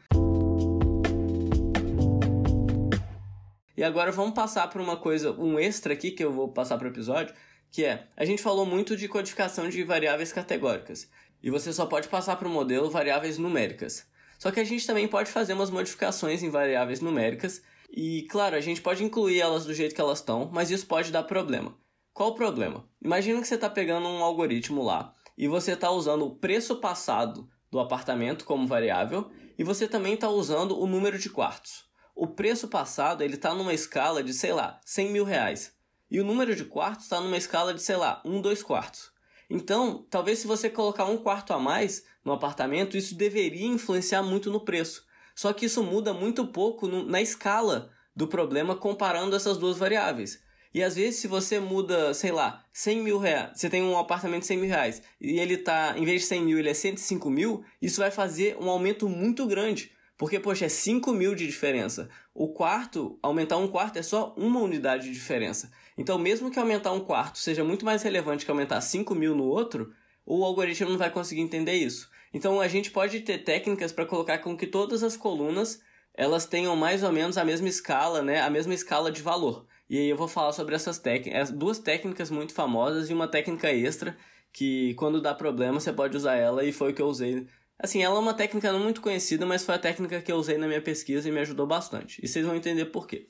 E 3.76 3.82
agora 3.82 4.12
vamos 4.12 4.34
passar 4.34 4.68
para 4.68 4.82
uma 4.82 4.96
coisa, 4.96 5.32
um 5.32 5.58
extra 5.58 5.94
aqui 5.94 6.10
que 6.10 6.22
eu 6.22 6.30
vou 6.30 6.48
passar 6.48 6.76
para 6.76 6.86
o 6.86 6.90
episódio, 6.90 7.34
que 7.70 7.84
é, 7.84 8.06
a 8.16 8.24
gente 8.24 8.42
falou 8.42 8.66
muito 8.66 8.94
de 8.94 9.08
codificação 9.08 9.68
de 9.68 9.82
variáveis 9.82 10.32
categóricas, 10.32 11.08
e 11.42 11.50
você 11.50 11.72
só 11.72 11.86
pode 11.86 12.06
passar 12.06 12.36
para 12.36 12.46
o 12.46 12.50
modelo 12.50 12.90
variáveis 12.90 13.38
numéricas. 13.38 14.06
Só 14.38 14.50
que 14.50 14.60
a 14.60 14.64
gente 14.64 14.86
também 14.86 15.08
pode 15.08 15.30
fazer 15.30 15.54
umas 15.54 15.70
modificações 15.70 16.42
em 16.42 16.50
variáveis 16.50 17.00
numéricas, 17.00 17.62
e 17.90 18.26
claro, 18.30 18.54
a 18.54 18.60
gente 18.60 18.82
pode 18.82 19.02
incluir 19.02 19.40
elas 19.40 19.64
do 19.64 19.72
jeito 19.72 19.94
que 19.94 20.00
elas 20.00 20.18
estão, 20.18 20.50
mas 20.52 20.70
isso 20.70 20.86
pode 20.86 21.10
dar 21.10 21.22
problema. 21.22 21.74
Qual 22.12 22.30
o 22.30 22.34
problema? 22.34 22.84
Imagina 23.00 23.40
que 23.40 23.46
você 23.46 23.54
está 23.54 23.70
pegando 23.70 24.06
um 24.08 24.22
algoritmo 24.22 24.82
lá 24.82 25.14
e 25.38 25.48
você 25.48 25.72
está 25.72 25.90
usando 25.90 26.26
o 26.26 26.34
preço 26.34 26.76
passado 26.76 27.48
do 27.70 27.78
apartamento 27.78 28.44
como 28.44 28.66
variável 28.66 29.30
e 29.56 29.62
você 29.62 29.86
também 29.86 30.14
está 30.14 30.28
usando 30.28 30.78
o 30.78 30.86
número 30.86 31.18
de 31.18 31.30
quartos. 31.30 31.84
O 32.14 32.26
preço 32.26 32.68
passado 32.68 33.22
ele 33.22 33.34
está 33.34 33.54
numa 33.54 33.72
escala 33.72 34.22
de, 34.22 34.34
sei 34.34 34.52
lá, 34.52 34.80
100 34.84 35.10
mil 35.10 35.24
reais. 35.24 35.72
E 36.10 36.20
o 36.20 36.24
número 36.24 36.54
de 36.56 36.64
quartos 36.64 37.04
está 37.04 37.20
numa 37.20 37.36
escala 37.36 37.72
de, 37.72 37.80
sei 37.80 37.96
lá, 37.96 38.20
1, 38.24 38.40
2 38.40 38.62
quartos. 38.62 39.12
Então, 39.48 40.06
talvez 40.10 40.40
se 40.40 40.46
você 40.46 40.68
colocar 40.68 41.04
um 41.06 41.16
quarto 41.16 41.52
a 41.52 41.58
mais 41.58 42.04
no 42.24 42.32
apartamento, 42.32 42.96
isso 42.96 43.14
deveria 43.14 43.66
influenciar 43.66 44.22
muito 44.22 44.50
no 44.50 44.64
preço. 44.64 45.06
Só 45.34 45.52
que 45.52 45.66
isso 45.66 45.82
muda 45.82 46.12
muito 46.12 46.46
pouco 46.48 46.86
no, 46.86 47.04
na 47.04 47.22
escala 47.22 47.90
do 48.14 48.26
problema 48.26 48.76
comparando 48.76 49.34
essas 49.34 49.56
duas 49.56 49.78
variáveis. 49.78 50.42
E 50.72 50.82
às 50.82 50.94
vezes, 50.94 51.18
se 51.18 51.26
você 51.26 51.58
muda, 51.58 52.14
sei 52.14 52.30
lá, 52.30 52.64
100 52.72 53.02
mil 53.02 53.18
reais, 53.18 53.50
você 53.54 53.68
tem 53.68 53.82
um 53.82 53.98
apartamento 53.98 54.42
de 54.42 54.46
100 54.46 54.58
mil 54.58 54.68
reais 54.68 55.02
e 55.20 55.40
ele 55.40 55.56
tá, 55.56 55.94
em 55.96 56.04
vez 56.04 56.22
de 56.22 56.28
100 56.28 56.42
mil, 56.44 56.58
ele 56.58 56.70
é 56.70 56.74
105 56.74 57.28
mil, 57.28 57.64
isso 57.82 58.00
vai 58.00 58.10
fazer 58.10 58.56
um 58.60 58.70
aumento 58.70 59.08
muito 59.08 59.46
grande. 59.46 59.90
Porque, 60.16 60.38
poxa, 60.38 60.66
é 60.66 60.68
5 60.68 61.12
mil 61.12 61.34
de 61.34 61.46
diferença. 61.46 62.08
O 62.34 62.48
quarto, 62.52 63.18
aumentar 63.22 63.56
um 63.56 63.66
quarto 63.66 63.98
é 63.98 64.02
só 64.02 64.34
uma 64.36 64.60
unidade 64.60 65.04
de 65.04 65.12
diferença. 65.12 65.72
Então, 65.96 66.18
mesmo 66.18 66.50
que 66.50 66.58
aumentar 66.58 66.92
um 66.92 67.00
quarto 67.00 67.38
seja 67.38 67.64
muito 67.64 67.84
mais 67.84 68.02
relevante 68.02 68.44
que 68.44 68.50
aumentar 68.50 68.80
5 68.80 69.14
mil 69.14 69.34
no 69.34 69.44
outro, 69.44 69.92
o 70.26 70.44
algoritmo 70.44 70.90
não 70.90 70.98
vai 70.98 71.10
conseguir 71.10 71.40
entender 71.40 71.72
isso. 71.72 72.10
Então, 72.34 72.60
a 72.60 72.68
gente 72.68 72.90
pode 72.90 73.20
ter 73.20 73.38
técnicas 73.38 73.92
para 73.92 74.04
colocar 74.04 74.38
com 74.38 74.56
que 74.56 74.66
todas 74.66 75.02
as 75.02 75.16
colunas 75.16 75.80
elas 76.14 76.44
tenham 76.44 76.76
mais 76.76 77.02
ou 77.02 77.10
menos 77.10 77.38
a 77.38 77.44
mesma 77.44 77.68
escala, 77.68 78.22
né? 78.22 78.42
A 78.42 78.50
mesma 78.50 78.74
escala 78.74 79.10
de 79.10 79.22
valor. 79.22 79.66
E 79.90 79.98
aí 79.98 80.08
eu 80.08 80.16
vou 80.16 80.28
falar 80.28 80.52
sobre 80.52 80.76
essas 80.76 81.00
técnicas, 81.00 81.50
duas 81.50 81.80
técnicas 81.80 82.30
muito 82.30 82.54
famosas 82.54 83.10
e 83.10 83.12
uma 83.12 83.26
técnica 83.26 83.72
extra 83.72 84.16
que 84.52 84.94
quando 84.94 85.20
dá 85.20 85.34
problema 85.34 85.80
você 85.80 85.92
pode 85.92 86.16
usar 86.16 86.36
ela 86.36 86.64
e 86.64 86.70
foi 86.70 86.92
o 86.92 86.94
que 86.94 87.02
eu 87.02 87.08
usei. 87.08 87.44
Assim, 87.76 88.00
ela 88.00 88.14
é 88.14 88.18
uma 88.20 88.32
técnica 88.32 88.70
não 88.70 88.78
muito 88.78 89.00
conhecida, 89.00 89.44
mas 89.44 89.64
foi 89.64 89.74
a 89.74 89.80
técnica 89.80 90.22
que 90.22 90.30
eu 90.30 90.36
usei 90.36 90.56
na 90.56 90.68
minha 90.68 90.80
pesquisa 90.80 91.28
e 91.28 91.32
me 91.32 91.40
ajudou 91.40 91.66
bastante. 91.66 92.24
E 92.24 92.28
vocês 92.28 92.46
vão 92.46 92.54
entender 92.54 92.84
por 92.86 93.08
quê. 93.08 93.26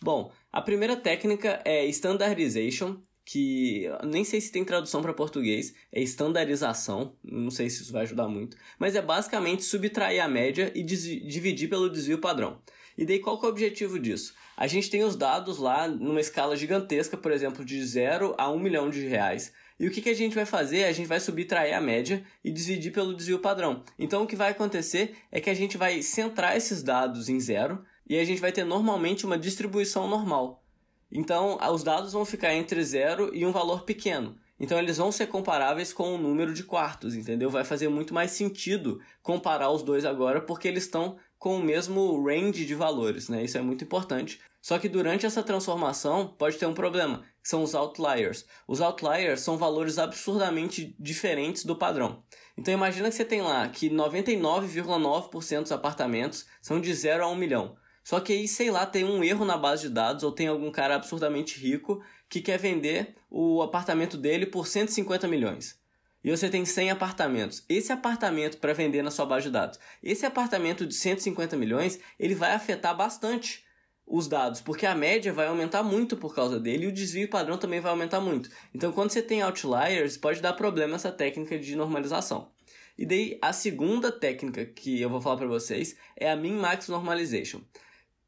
Bom, 0.00 0.30
a 0.52 0.62
primeira 0.62 0.94
técnica 0.94 1.60
é 1.64 1.84
standardization, 1.86 3.00
que 3.24 3.88
nem 4.04 4.22
sei 4.22 4.40
se 4.40 4.52
tem 4.52 4.64
tradução 4.64 5.02
para 5.02 5.12
português, 5.12 5.74
é 5.90 6.00
estandarização, 6.00 7.16
não 7.24 7.50
sei 7.50 7.68
se 7.68 7.82
isso 7.82 7.92
vai 7.92 8.02
ajudar 8.02 8.28
muito, 8.28 8.56
mas 8.78 8.94
é 8.94 9.02
basicamente 9.02 9.64
subtrair 9.64 10.22
a 10.22 10.28
média 10.28 10.70
e 10.76 10.82
dividir 10.84 11.68
pelo 11.68 11.90
desvio 11.90 12.18
padrão. 12.18 12.62
E 12.96 13.04
daí 13.04 13.18
qual 13.18 13.38
que 13.38 13.44
é 13.44 13.48
o 13.48 13.50
objetivo 13.50 13.98
disso? 13.98 14.34
A 14.56 14.66
gente 14.66 14.88
tem 14.88 15.02
os 15.02 15.16
dados 15.16 15.58
lá 15.58 15.88
numa 15.88 16.20
escala 16.20 16.56
gigantesca, 16.56 17.16
por 17.16 17.32
exemplo, 17.32 17.64
de 17.64 17.84
0 17.84 18.34
a 18.38 18.50
1 18.50 18.58
milhão 18.58 18.88
de 18.88 19.06
reais. 19.06 19.52
E 19.78 19.86
o 19.88 19.90
que, 19.90 20.00
que 20.00 20.10
a 20.10 20.14
gente 20.14 20.34
vai 20.34 20.46
fazer? 20.46 20.84
A 20.84 20.92
gente 20.92 21.08
vai 21.08 21.18
subtrair 21.18 21.76
a 21.76 21.80
média 21.80 22.24
e 22.44 22.50
dividir 22.50 22.92
pelo 22.92 23.14
desvio 23.14 23.40
padrão. 23.40 23.82
Então 23.98 24.22
o 24.22 24.26
que 24.26 24.36
vai 24.36 24.50
acontecer 24.50 25.16
é 25.32 25.40
que 25.40 25.50
a 25.50 25.54
gente 25.54 25.76
vai 25.76 26.00
centrar 26.02 26.56
esses 26.56 26.82
dados 26.82 27.28
em 27.28 27.40
zero 27.40 27.84
e 28.08 28.18
a 28.18 28.24
gente 28.24 28.40
vai 28.40 28.52
ter 28.52 28.64
normalmente 28.64 29.26
uma 29.26 29.38
distribuição 29.38 30.06
normal. 30.06 30.62
Então 31.10 31.58
os 31.72 31.82
dados 31.82 32.12
vão 32.12 32.24
ficar 32.24 32.54
entre 32.54 32.82
zero 32.84 33.34
e 33.34 33.44
um 33.44 33.52
valor 33.52 33.82
pequeno. 33.82 34.36
Então 34.58 34.78
eles 34.78 34.98
vão 34.98 35.10
ser 35.10 35.26
comparáveis 35.26 35.92
com 35.92 36.14
o 36.14 36.18
número 36.18 36.54
de 36.54 36.62
quartos, 36.62 37.16
entendeu? 37.16 37.50
Vai 37.50 37.64
fazer 37.64 37.88
muito 37.88 38.14
mais 38.14 38.30
sentido 38.30 39.00
comparar 39.22 39.70
os 39.70 39.82
dois 39.82 40.04
agora 40.04 40.40
porque 40.40 40.68
eles 40.68 40.84
estão 40.84 41.16
com 41.44 41.58
o 41.58 41.62
mesmo 41.62 42.24
range 42.24 42.64
de 42.64 42.74
valores, 42.74 43.28
né? 43.28 43.44
Isso 43.44 43.58
é 43.58 43.60
muito 43.60 43.84
importante. 43.84 44.40
Só 44.62 44.78
que 44.78 44.88
durante 44.88 45.26
essa 45.26 45.42
transformação 45.42 46.26
pode 46.26 46.56
ter 46.56 46.64
um 46.64 46.72
problema, 46.72 47.22
que 47.42 47.50
são 47.50 47.62
os 47.62 47.74
outliers. 47.74 48.46
Os 48.66 48.80
outliers 48.80 49.40
são 49.40 49.58
valores 49.58 49.98
absurdamente 49.98 50.96
diferentes 50.98 51.66
do 51.66 51.76
padrão. 51.76 52.24
Então 52.56 52.72
imagina 52.72 53.10
que 53.10 53.14
você 53.14 53.26
tem 53.26 53.42
lá 53.42 53.68
que 53.68 53.90
99,9% 53.90 55.60
dos 55.60 55.72
apartamentos 55.72 56.46
são 56.62 56.80
de 56.80 56.94
0 56.94 57.24
a 57.24 57.28
1 57.28 57.36
milhão. 57.36 57.76
Só 58.02 58.20
que 58.20 58.32
aí, 58.32 58.48
sei 58.48 58.70
lá, 58.70 58.86
tem 58.86 59.04
um 59.04 59.22
erro 59.22 59.44
na 59.44 59.58
base 59.58 59.82
de 59.82 59.90
dados 59.90 60.24
ou 60.24 60.32
tem 60.32 60.46
algum 60.46 60.70
cara 60.70 60.94
absurdamente 60.94 61.60
rico 61.60 62.02
que 62.26 62.40
quer 62.40 62.58
vender 62.58 63.16
o 63.28 63.60
apartamento 63.60 64.16
dele 64.16 64.46
por 64.46 64.66
150 64.66 65.28
milhões 65.28 65.78
e 66.24 66.30
você 66.30 66.48
tem 66.48 66.64
100 66.64 66.92
apartamentos. 66.92 67.62
Esse 67.68 67.92
apartamento 67.92 68.56
para 68.56 68.72
vender 68.72 69.02
na 69.02 69.10
sua 69.10 69.26
base 69.26 69.44
de 69.44 69.52
dados, 69.52 69.78
esse 70.02 70.24
apartamento 70.24 70.86
de 70.86 70.94
150 70.94 71.54
milhões, 71.56 72.00
ele 72.18 72.34
vai 72.34 72.52
afetar 72.52 72.96
bastante 72.96 73.62
os 74.06 74.26
dados, 74.26 74.60
porque 74.60 74.86
a 74.86 74.94
média 74.94 75.32
vai 75.32 75.46
aumentar 75.46 75.82
muito 75.82 76.16
por 76.16 76.34
causa 76.34 76.58
dele 76.58 76.84
e 76.84 76.88
o 76.88 76.92
desvio 76.92 77.28
padrão 77.28 77.58
também 77.58 77.80
vai 77.80 77.90
aumentar 77.90 78.20
muito. 78.20 78.50
Então, 78.74 78.92
quando 78.92 79.10
você 79.10 79.22
tem 79.22 79.42
outliers, 79.42 80.16
pode 80.16 80.40
dar 80.40 80.52
problema 80.54 80.96
essa 80.96 81.12
técnica 81.12 81.58
de 81.58 81.76
normalização. 81.76 82.50
E 82.96 83.04
daí, 83.04 83.38
a 83.42 83.52
segunda 83.52 84.12
técnica 84.12 84.64
que 84.64 85.00
eu 85.00 85.10
vou 85.10 85.20
falar 85.20 85.36
para 85.36 85.46
vocês 85.46 85.96
é 86.16 86.30
a 86.30 86.36
min-max 86.36 86.88
normalization. 86.88 87.60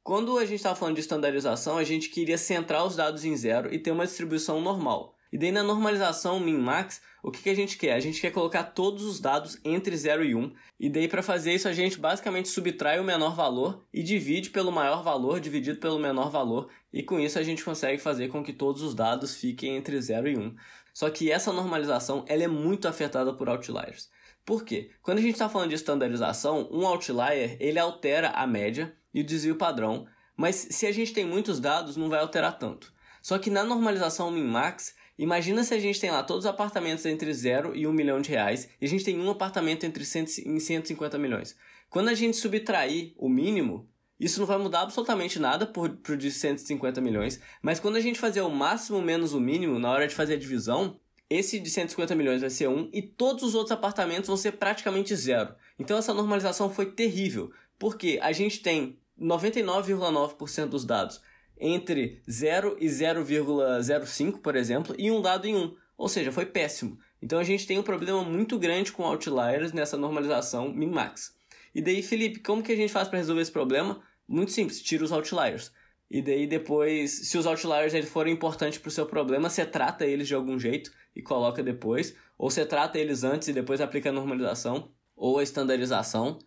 Quando 0.02 0.38
a 0.38 0.44
gente 0.44 0.56
estava 0.56 0.76
falando 0.76 0.94
de 0.94 1.00
estandarização, 1.00 1.76
a 1.76 1.84
gente 1.84 2.08
queria 2.08 2.38
centrar 2.38 2.84
os 2.84 2.96
dados 2.96 3.24
em 3.24 3.36
zero 3.36 3.72
e 3.72 3.78
ter 3.78 3.90
uma 3.90 4.06
distribuição 4.06 4.60
normal. 4.60 5.15
E 5.33 5.38
daí 5.38 5.50
na 5.50 5.62
normalização 5.62 6.38
min-max, 6.38 7.00
o 7.23 7.30
que, 7.30 7.42
que 7.42 7.50
a 7.50 7.54
gente 7.54 7.76
quer? 7.76 7.95
A 7.95 8.00
gente 8.00 8.21
quer 8.21 8.30
colocar 8.30 8.62
todos 8.62 9.04
os 9.04 9.18
dados 9.18 9.59
entre 9.64 9.97
0 9.97 10.25
e 10.25 10.35
1, 10.35 10.38
um, 10.38 10.52
e 10.78 10.88
daí 10.88 11.09
para 11.09 11.23
fazer 11.23 11.52
isso 11.52 11.68
a 11.68 11.73
gente 11.73 11.99
basicamente 11.99 12.49
subtrai 12.49 13.00
o 13.00 13.04
menor 13.04 13.35
valor 13.35 13.85
e 13.92 14.02
divide 14.02 14.50
pelo 14.50 14.71
maior 14.71 15.02
valor 15.02 15.40
dividido 15.40 15.78
pelo 15.78 15.99
menor 15.99 16.30
valor, 16.30 16.68
e 16.92 17.02
com 17.02 17.18
isso 17.18 17.38
a 17.38 17.42
gente 17.42 17.64
consegue 17.64 18.00
fazer 18.00 18.28
com 18.28 18.45
que 18.45 18.52
todos 18.52 18.83
os 18.83 18.95
dados 18.95 19.35
fiquem 19.35 19.76
entre 19.76 20.00
0 20.00 20.28
e 20.28 20.37
1. 20.37 20.40
Um. 20.40 20.56
Só 20.95 21.11
que 21.11 21.30
essa 21.30 21.52
normalização 21.52 22.25
ela 22.26 22.45
é 22.45 22.49
muito 22.49 22.88
afetada 22.88 23.33
por 23.35 23.49
outliers. 23.49 24.09
Por 24.47 24.64
quê? 24.64 24.92
Quando 25.02 25.18
a 25.18 25.21
gente 25.21 25.33
está 25.33 25.49
falando 25.49 25.71
de 25.71 25.75
estandarização, 25.75 26.68
um 26.71 26.87
outlier 26.87 27.56
ele 27.59 27.78
altera 27.78 28.30
a 28.30 28.47
média 28.47 28.97
e 29.12 29.21
o 29.21 29.25
desvio 29.25 29.56
padrão, 29.56 30.06
mas 30.37 30.54
se 30.54 30.87
a 30.87 30.92
gente 30.92 31.12
tem 31.12 31.25
muitos 31.25 31.59
dados 31.59 31.97
não 31.97 32.09
vai 32.09 32.21
alterar 32.21 32.56
tanto. 32.56 32.95
Só 33.21 33.38
que 33.38 33.50
na 33.50 33.64
normalização 33.64 34.30
min-max 34.30 34.95
Imagina 35.18 35.64
se 35.64 35.73
a 35.73 35.78
gente 35.78 36.00
tem 36.00 36.11
lá 36.11 36.23
todos 36.23 36.44
os 36.44 36.50
apartamentos 36.50 37.06
entre 37.06 37.32
0 37.32 37.75
e 37.75 37.87
1 37.87 37.92
milhão 37.92 38.20
de 38.20 38.30
reais 38.30 38.68
e 38.80 38.85
a 38.85 38.88
gente 38.88 39.04
tem 39.04 39.18
um 39.18 39.30
apartamento 39.30 39.85
entre 39.85 40.04
100, 40.04 40.26
em 40.44 40.61
150 40.61 41.18
milhões. 41.18 41.56
Quando 41.88 42.08
a 42.08 42.14
gente 42.14 42.37
subtrair 42.37 43.14
o 43.16 43.28
mínimo, 43.28 43.88
isso 44.20 44.40
não 44.40 44.46
vai 44.46 44.58
mudar 44.58 44.82
absolutamente 44.82 45.38
nada 45.38 45.66
por, 45.66 45.90
por 45.96 46.16
de 46.16 46.30
150 46.30 47.00
milhões, 47.00 47.40
mas 47.62 47.80
quando 47.80 47.96
a 47.96 48.00
gente 48.00 48.18
fazer 48.18 48.42
o 48.42 48.50
máximo 48.50 49.00
menos 49.00 49.32
o 49.32 49.40
mínimo 49.40 49.78
na 49.78 49.90
hora 49.90 50.06
de 50.06 50.14
fazer 50.14 50.35
a 50.35 50.38
divisão, 50.38 51.00
esse 51.30 51.58
de 51.58 51.70
150 51.70 52.14
milhões 52.14 52.42
vai 52.42 52.50
ser 52.50 52.68
1 52.68 52.90
e 52.92 53.00
todos 53.02 53.42
os 53.42 53.54
outros 53.54 53.73
apartamentos 53.73 54.28
vão 54.28 54.37
ser 54.37 54.52
praticamente 54.52 55.16
zero. 55.16 55.54
Então 55.78 55.96
essa 55.96 56.12
normalização 56.12 56.70
foi 56.70 56.87
terrível, 56.87 57.50
porque 57.78 58.18
a 58.23 58.32
gente 58.32 58.61
tem 58.61 58.99
99,9% 59.18 60.66
dos 60.66 60.85
dados 60.85 61.20
entre 61.58 62.22
0 62.30 62.76
e 62.80 62.86
0,05, 62.86 64.40
por 64.40 64.56
exemplo, 64.56 64.94
e 64.98 65.10
um 65.10 65.20
dado 65.20 65.46
em 65.46 65.56
1. 65.56 65.76
Ou 65.96 66.08
seja, 66.08 66.30
foi 66.30 66.46
péssimo. 66.46 66.98
Então 67.20 67.38
a 67.38 67.44
gente 67.44 67.66
tem 67.66 67.78
um 67.78 67.82
problema 67.82 68.22
muito 68.22 68.58
grande 68.58 68.92
com 68.92 69.04
outliers 69.04 69.72
nessa 69.72 69.96
normalização 69.96 70.68
min-max. 70.72 71.34
E 71.75 71.80
daí, 71.80 72.02
Felipe, 72.02 72.40
como 72.40 72.62
que 72.62 72.72
a 72.72 72.76
gente 72.76 72.92
faz 72.92 73.08
para 73.08 73.18
resolver 73.18 73.42
esse 73.42 73.52
problema? 73.52 74.02
Muito 74.28 74.52
simples, 74.52 74.80
tira 74.80 75.04
os 75.04 75.12
outliers. 75.12 75.72
E 76.10 76.22
daí 76.22 76.46
depois, 76.46 77.28
se 77.28 77.36
os 77.36 77.46
outliers 77.46 77.92
eles 77.92 78.08
forem 78.08 78.32
importantes 78.32 78.78
para 78.78 78.88
o 78.88 78.92
seu 78.92 79.06
problema, 79.06 79.50
você 79.50 79.66
trata 79.66 80.06
eles 80.06 80.28
de 80.28 80.34
algum 80.34 80.58
jeito 80.58 80.90
e 81.14 81.22
coloca 81.22 81.62
depois. 81.62 82.14
Ou 82.38 82.50
você 82.50 82.64
trata 82.64 82.98
eles 82.98 83.25
antes 83.25 83.48
e 83.48 83.52
depois 83.52 83.80
aplica 83.80 84.10
a 84.10 84.12
normalização 84.12 84.90
ou 85.16 85.38
a 85.38 85.42
estandarização. 85.42 86.38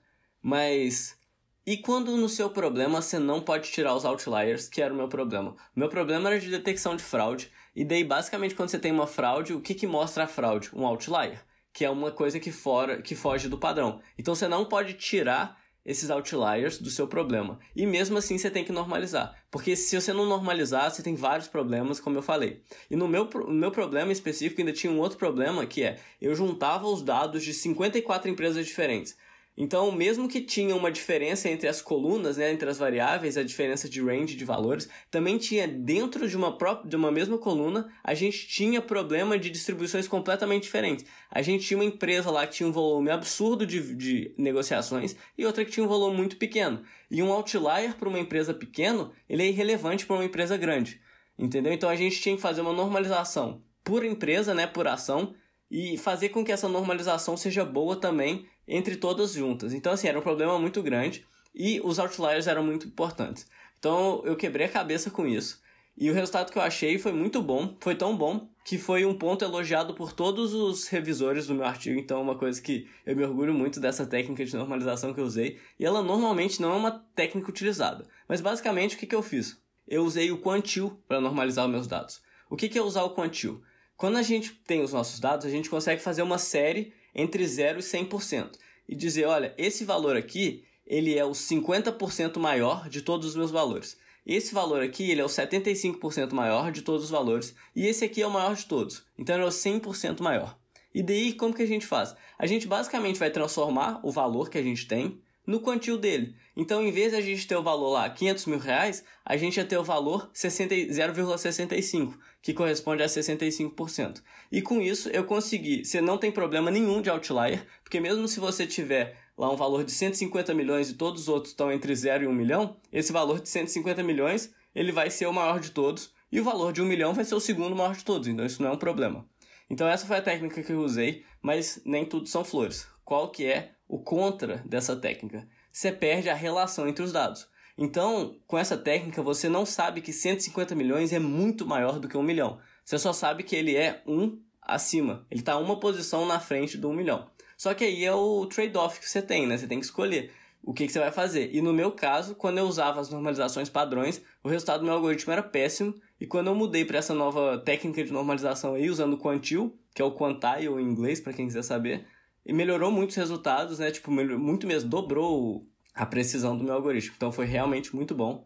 Mas 0.42 1.18
E 1.66 1.78
quando 1.78 2.16
no 2.18 2.30
seu 2.30 2.50
problema 2.50 3.02
você 3.02 3.20
não 3.20 3.42
pode 3.42 3.70
tirar 3.72 3.94
os 3.94 4.06
outliers, 4.06 4.68
que 4.68 4.82
era 4.82 4.94
o 4.94 4.98
meu 4.98 5.08
problema. 5.08 5.56
Meu 5.76 5.90
problema 5.90 6.30
era 6.30 6.40
de 6.40 6.50
detecção 6.50 6.96
de 6.96 7.04
fraude, 7.04 7.52
e 7.76 7.86
daí 7.86 8.04
basicamente 8.04 8.56
quando 8.56 8.70
você 8.70 8.80
tem 8.80 8.92
uma 8.92 9.06
fraude, 9.06 9.54
o 9.54 9.62
que, 9.62 9.74
que 9.74 9.86
mostra 9.86 10.24
a 10.24 10.28
fraude? 10.28 10.70
Um 10.74 10.86
outlier, 10.86 11.44
que 11.74 11.86
é 11.86 11.90
uma 11.90 12.12
coisa 12.12 12.40
que, 12.40 12.52
fora, 12.52 13.02
que 13.02 13.16
foge 13.16 13.48
do 13.48 13.58
padrão. 13.58 14.02
Então 14.18 14.34
você 14.34 14.48
não 14.48 14.66
pode 14.66 14.94
tirar 14.94 15.60
esses 15.86 16.10
outliers 16.10 16.78
do 16.78 16.90
seu 16.90 17.08
problema. 17.08 17.60
E 17.76 17.86
mesmo 17.86 18.18
assim 18.18 18.38
você 18.38 18.50
tem 18.50 18.64
que 18.64 18.72
normalizar. 18.72 19.36
Porque 19.50 19.76
se 19.76 20.00
você 20.00 20.14
não 20.14 20.26
normalizar, 20.26 20.92
você 20.92 21.02
tem 21.02 21.16
vários 21.16 21.48
problemas, 21.48 22.00
como 22.00 22.18
eu 22.18 22.22
falei. 22.22 22.62
E 22.90 22.96
no 22.96 23.08
meu, 23.08 23.26
no 23.26 23.54
meu 23.54 23.72
problema 23.72 24.12
específico 24.12 24.62
ainda 24.62 24.74
tinha 24.74 24.92
um 24.92 25.00
outro 25.00 25.18
problema, 25.18 25.66
que 25.66 25.84
é 25.84 26.00
eu 26.22 26.36
juntava 26.36 26.88
os 26.88 27.02
dados 27.02 27.44
de 27.44 27.54
54 27.54 28.30
empresas 28.30 28.66
diferentes. 28.66 29.18
Então, 29.62 29.92
mesmo 29.92 30.30
que 30.30 30.40
tinha 30.40 30.74
uma 30.74 30.90
diferença 30.90 31.50
entre 31.50 31.68
as 31.68 31.82
colunas, 31.82 32.38
né, 32.38 32.50
entre 32.50 32.70
as 32.70 32.78
variáveis, 32.78 33.36
a 33.36 33.44
diferença 33.44 33.90
de 33.90 34.02
range 34.02 34.38
de 34.38 34.46
valores, 34.46 34.88
também 35.12 35.38
tinha 35.38 35.68
dentro 35.68 36.30
de 36.30 36.38
uma, 36.38 36.58
própria, 36.58 36.90
de 36.90 36.96
uma 36.96 37.12
mesma 37.12 37.38
coluna, 37.38 37.92
a 38.02 38.14
gente 38.14 38.48
tinha 38.48 38.82
problema 38.82 39.38
de 39.38 39.50
distribuições 39.50 40.08
completamente 40.08 40.64
diferentes. 40.64 41.06
A 41.30 41.42
gente 41.42 41.68
tinha 41.68 41.78
uma 41.78 41.84
empresa 41.84 42.32
lá 42.32 42.48
que 42.48 42.56
tinha 42.56 42.70
um 42.70 42.72
volume 42.72 43.12
absurdo 43.12 43.66
de, 43.66 43.94
de 43.96 44.34
negociações 44.38 45.18
e 45.38 45.46
outra 45.46 45.66
que 45.66 45.72
tinha 45.72 45.86
um 45.86 45.90
volume 45.90 46.16
muito 46.16 46.38
pequeno. 46.38 46.82
E 47.12 47.22
um 47.22 47.30
outlier 47.30 47.98
para 47.98 48.08
uma 48.08 48.20
empresa 48.20 48.54
pequena, 48.54 49.12
ele 49.28 49.44
é 49.44 49.48
irrelevante 49.48 50.06
para 50.06 50.16
uma 50.16 50.24
empresa 50.24 50.56
grande. 50.56 51.02
Entendeu? 51.38 51.74
Então 51.74 51.90
a 51.90 51.98
gente 51.98 52.22
tinha 52.22 52.36
que 52.36 52.42
fazer 52.42 52.62
uma 52.62 52.72
normalização 52.72 53.62
por 53.84 54.06
empresa, 54.06 54.54
né, 54.54 54.66
por 54.66 54.88
ação, 54.88 55.34
e 55.70 55.98
fazer 55.98 56.30
com 56.30 56.44
que 56.44 56.52
essa 56.52 56.68
normalização 56.68 57.38
seja 57.38 57.64
boa 57.64 57.96
também 57.96 58.48
entre 58.70 58.96
todas 58.96 59.34
juntas. 59.34 59.74
Então, 59.74 59.92
assim, 59.92 60.08
era 60.08 60.18
um 60.18 60.22
problema 60.22 60.60
muito 60.60 60.82
grande 60.84 61.26
e 61.54 61.82
os 61.84 61.98
outliers 61.98 62.48
eram 62.48 62.64
muito 62.64 62.88
importantes. 62.88 63.48
Então, 63.80 64.22
eu 64.24 64.36
quebrei 64.36 64.68
a 64.68 64.70
cabeça 64.70 65.10
com 65.10 65.26
isso. 65.26 65.62
E 65.98 66.10
o 66.10 66.14
resultado 66.14 66.52
que 66.52 66.58
eu 66.58 66.62
achei 66.62 66.98
foi 66.98 67.12
muito 67.12 67.42
bom, 67.42 67.76
foi 67.82 67.96
tão 67.96 68.16
bom 68.16 68.48
que 68.64 68.78
foi 68.78 69.04
um 69.04 69.18
ponto 69.18 69.44
elogiado 69.44 69.94
por 69.94 70.14
todos 70.14 70.54
os 70.54 70.88
revisores 70.88 71.48
do 71.48 71.56
meu 71.56 71.66
artigo. 71.66 72.00
Então, 72.00 72.20
é 72.20 72.22
uma 72.22 72.38
coisa 72.38 72.62
que 72.62 72.88
eu 73.06 73.16
me 73.16 73.24
orgulho 73.24 73.54
muito 73.54 73.80
dessa 73.80 74.06
técnica 74.06 74.46
de 74.46 74.56
normalização 74.56 75.14
que 75.14 75.20
eu 75.20 75.26
usei. 75.26 75.60
E 75.78 75.86
ela 75.86 76.02
normalmente 76.04 76.62
não 76.62 76.72
é 76.72 76.76
uma 76.76 76.92
técnica 77.16 77.50
utilizada. 77.50 78.06
Mas 78.28 78.40
basicamente, 78.40 78.96
o 78.96 79.00
que, 79.00 79.08
que 79.08 79.16
eu 79.16 79.24
fiz? 79.24 79.60
Eu 79.88 80.06
usei 80.06 80.32
o 80.32 80.38
Quantil 80.38 81.02
para 81.08 81.20
normalizar 81.20 81.66
os 81.66 81.72
meus 81.72 81.88
dados. 81.88 82.22
O 82.50 82.56
que, 82.56 82.70
que 82.70 82.78
é 82.78 82.82
usar 82.82 83.04
o 83.04 83.16
Quantil? 83.16 83.62
Quando 83.98 84.18
a 84.18 84.22
gente 84.22 84.54
tem 84.66 84.82
os 84.82 84.94
nossos 84.94 85.20
dados, 85.20 85.46
a 85.46 85.50
gente 85.50 85.70
consegue 85.70 86.02
fazer 86.02 86.22
uma 86.22 86.38
série 86.38 86.94
entre 87.14 87.46
0 87.46 87.80
e 87.80 87.82
100% 87.82 88.52
e 88.88 88.96
dizer, 88.96 89.26
olha, 89.26 89.54
esse 89.58 89.86
valor 89.86 90.16
aqui, 90.18 90.64
ele 90.86 91.18
é 91.18 91.24
o 91.24 91.32
50% 91.32 92.38
maior 92.38 92.90
de 92.90 93.02
todos 93.02 93.28
os 93.28 93.36
meus 93.36 93.52
valores. 93.52 93.98
Esse 94.26 94.54
valor 94.54 94.82
aqui, 94.82 95.10
ele 95.10 95.22
é 95.22 95.24
o 95.24 95.28
75% 95.28 96.34
maior 96.34 96.72
de 96.72 96.82
todos 96.82 97.06
os 97.06 97.10
valores 97.10 97.56
e 97.76 97.86
esse 97.86 98.06
aqui 98.06 98.22
é 98.22 98.28
o 98.28 98.32
maior 98.32 98.56
de 98.56 98.66
todos. 98.66 99.06
Então 99.18 99.36
ele 99.36 99.44
é 99.44 99.48
o 99.48 99.50
100% 99.50 100.22
maior. 100.22 100.58
E 100.94 101.04
daí 101.04 101.34
como 101.34 101.54
que 101.54 101.62
a 101.62 101.68
gente 101.68 101.86
faz? 101.86 102.16
A 102.38 102.48
gente 102.48 102.68
basicamente 102.68 103.20
vai 103.20 103.30
transformar 103.30 104.00
o 104.04 104.12
valor 104.12 104.50
que 104.50 104.58
a 104.58 104.64
gente 104.64 104.88
tem 104.88 105.22
no 105.50 105.60
quantil 105.60 105.98
dele. 105.98 106.36
Então, 106.56 106.84
em 106.84 106.92
vez 106.92 107.12
de 107.12 107.18
a 107.18 107.22
gente 107.22 107.48
ter 107.48 107.56
o 107.56 107.64
valor 107.64 107.90
lá 107.90 108.08
500 108.08 108.46
mil 108.46 108.60
reais, 108.60 109.04
a 109.26 109.36
gente 109.36 109.58
ia 109.58 109.66
ter 109.66 109.80
o 109.80 109.84
valor 109.84 110.30
0,65, 110.32 112.14
que 112.40 112.54
corresponde 112.54 113.02
a 113.02 113.08
65%. 113.08 114.22
E 114.52 114.62
com 114.62 114.80
isso 114.80 115.10
eu 115.10 115.24
consegui, 115.24 115.84
você 115.84 116.02
não 116.02 116.20
tem 116.20 116.32
problema 116.32 116.70
nenhum 116.70 117.02
de 117.02 117.10
outlier, 117.10 117.66
porque 117.82 118.00
mesmo 118.00 118.28
se 118.28 118.40
você 118.40 118.68
tiver 118.68 119.18
lá 119.36 119.52
um 119.52 119.56
valor 119.56 119.84
de 119.84 119.92
150 119.92 120.54
milhões 120.54 120.92
e 120.92 120.94
todos 120.94 121.24
os 121.24 121.28
outros 121.28 121.54
estão 121.54 121.72
entre 121.72 121.96
0 121.96 122.26
e 122.26 122.28
1 122.28 122.32
milhão, 122.32 122.78
esse 122.94 123.12
valor 123.12 123.40
de 123.40 123.50
150 123.50 124.04
milhões 124.04 124.54
ele 124.76 124.92
vai 124.92 125.10
ser 125.10 125.26
o 125.26 125.34
maior 125.34 125.60
de 125.60 125.72
todos, 125.72 126.14
e 126.32 126.40
o 126.40 126.44
valor 126.44 126.72
de 126.72 126.80
1 126.80 126.86
milhão 126.86 127.12
vai 127.12 127.26
ser 127.26 127.34
o 127.34 127.40
segundo 127.40 127.76
maior 127.76 127.96
de 127.96 128.06
todos, 128.06 128.28
então 128.28 128.46
isso 128.46 128.62
não 128.62 128.70
é 128.70 128.74
um 128.74 128.78
problema. 128.78 129.28
Então 129.68 129.88
essa 129.88 130.06
foi 130.06 130.18
a 130.18 130.22
técnica 130.22 130.62
que 130.62 130.72
eu 130.72 130.82
usei, 130.82 131.24
mas 131.42 131.82
nem 131.84 132.06
tudo 132.06 132.28
são 132.28 132.44
flores. 132.44 132.88
Qual 133.04 133.32
que 133.32 133.48
é 133.48 133.79
o 133.90 133.98
contra 133.98 134.64
dessa 134.66 134.96
técnica. 134.96 135.48
Você 135.72 135.92
perde 135.92 136.30
a 136.30 136.36
relação 136.36 136.88
entre 136.88 137.04
os 137.04 137.12
dados. 137.12 137.50
Então, 137.76 138.38
com 138.46 138.58
essa 138.58 138.78
técnica, 138.78 139.24
você 139.24 139.50
não 139.50 139.66
sabe 139.66 140.02
que 140.02 140.14
150 140.14 140.76
milhões 140.76 141.12
é 141.12 141.18
muito 141.18 141.66
maior 141.66 142.00
do 142.00 142.08
que 142.08 142.18
um 142.18 142.22
milhão. 142.22 142.60
Você 142.86 143.00
só 143.00 143.12
sabe 143.12 143.44
que 143.44 143.56
ele 143.56 143.76
é 143.76 144.04
um 144.06 144.40
acima. 144.62 145.26
Ele 145.32 145.40
está 145.40 145.58
uma 145.58 145.80
posição 145.80 146.26
na 146.26 146.40
frente 146.40 146.78
do 146.78 146.90
um 146.90 146.94
milhão. 146.94 147.28
Só 147.58 147.74
que 147.74 147.84
aí 147.84 148.06
é 148.06 148.14
o 148.14 148.46
trade-off 148.46 149.00
que 149.00 149.10
você 149.10 149.22
tem, 149.22 149.48
né? 149.48 149.58
Você 149.58 149.68
tem 149.68 149.80
que 149.80 149.86
escolher 149.86 150.32
o 150.62 150.74
que, 150.74 150.86
que, 150.86 150.92
você 150.92 151.00
vai 151.00 151.12
fazer. 151.12 151.50
E 151.54 151.62
no 151.62 151.74
meu 151.74 151.92
caso, 151.92 152.36
quando 152.36 152.58
eu 152.58 152.66
usava 152.66 153.00
as 153.00 153.10
normalizações 153.10 153.70
padrões, 153.70 154.22
o 154.44 154.50
resultado 154.50 154.82
do 154.82 154.86
meu 154.86 154.96
algoritmo 154.96 155.32
era 155.32 155.42
péssimo. 155.42 155.96
E 156.20 156.28
quando 156.28 156.48
eu 156.48 156.56
mudei 156.56 156.86
para 156.86 157.00
essa 157.00 157.14
nova 157.14 157.58
técnica 157.58 158.04
de 158.04 158.12
normalização 158.12 158.76
aí, 158.76 158.90
usando 158.90 159.14
o 159.14 159.18
Quantil, 159.18 159.78
que 159.96 160.02
é 160.02 160.06
o 160.06 160.12
Quantile 160.12 160.68
em 160.68 160.86
inglês, 160.86 161.20
para 161.20 161.34
quem 161.34 161.48
quiser 161.48 161.64
saber, 161.64 162.06
e 162.46 162.54
melhorou 162.54 162.92
muitos 162.92 163.16
resultados, 163.16 163.80
né? 163.80 163.92
Tipo, 163.92 164.12
muito 164.12 164.68
mesmo, 164.68 164.90
dobrou 164.90 165.66
a 165.94 166.06
precisão 166.06 166.58
do 166.58 166.64
meu 166.64 166.74
algoritmo. 166.74 167.14
Então 167.16 167.32
foi 167.32 167.46
realmente 167.46 167.96
muito 167.96 168.16
bom. 168.16 168.46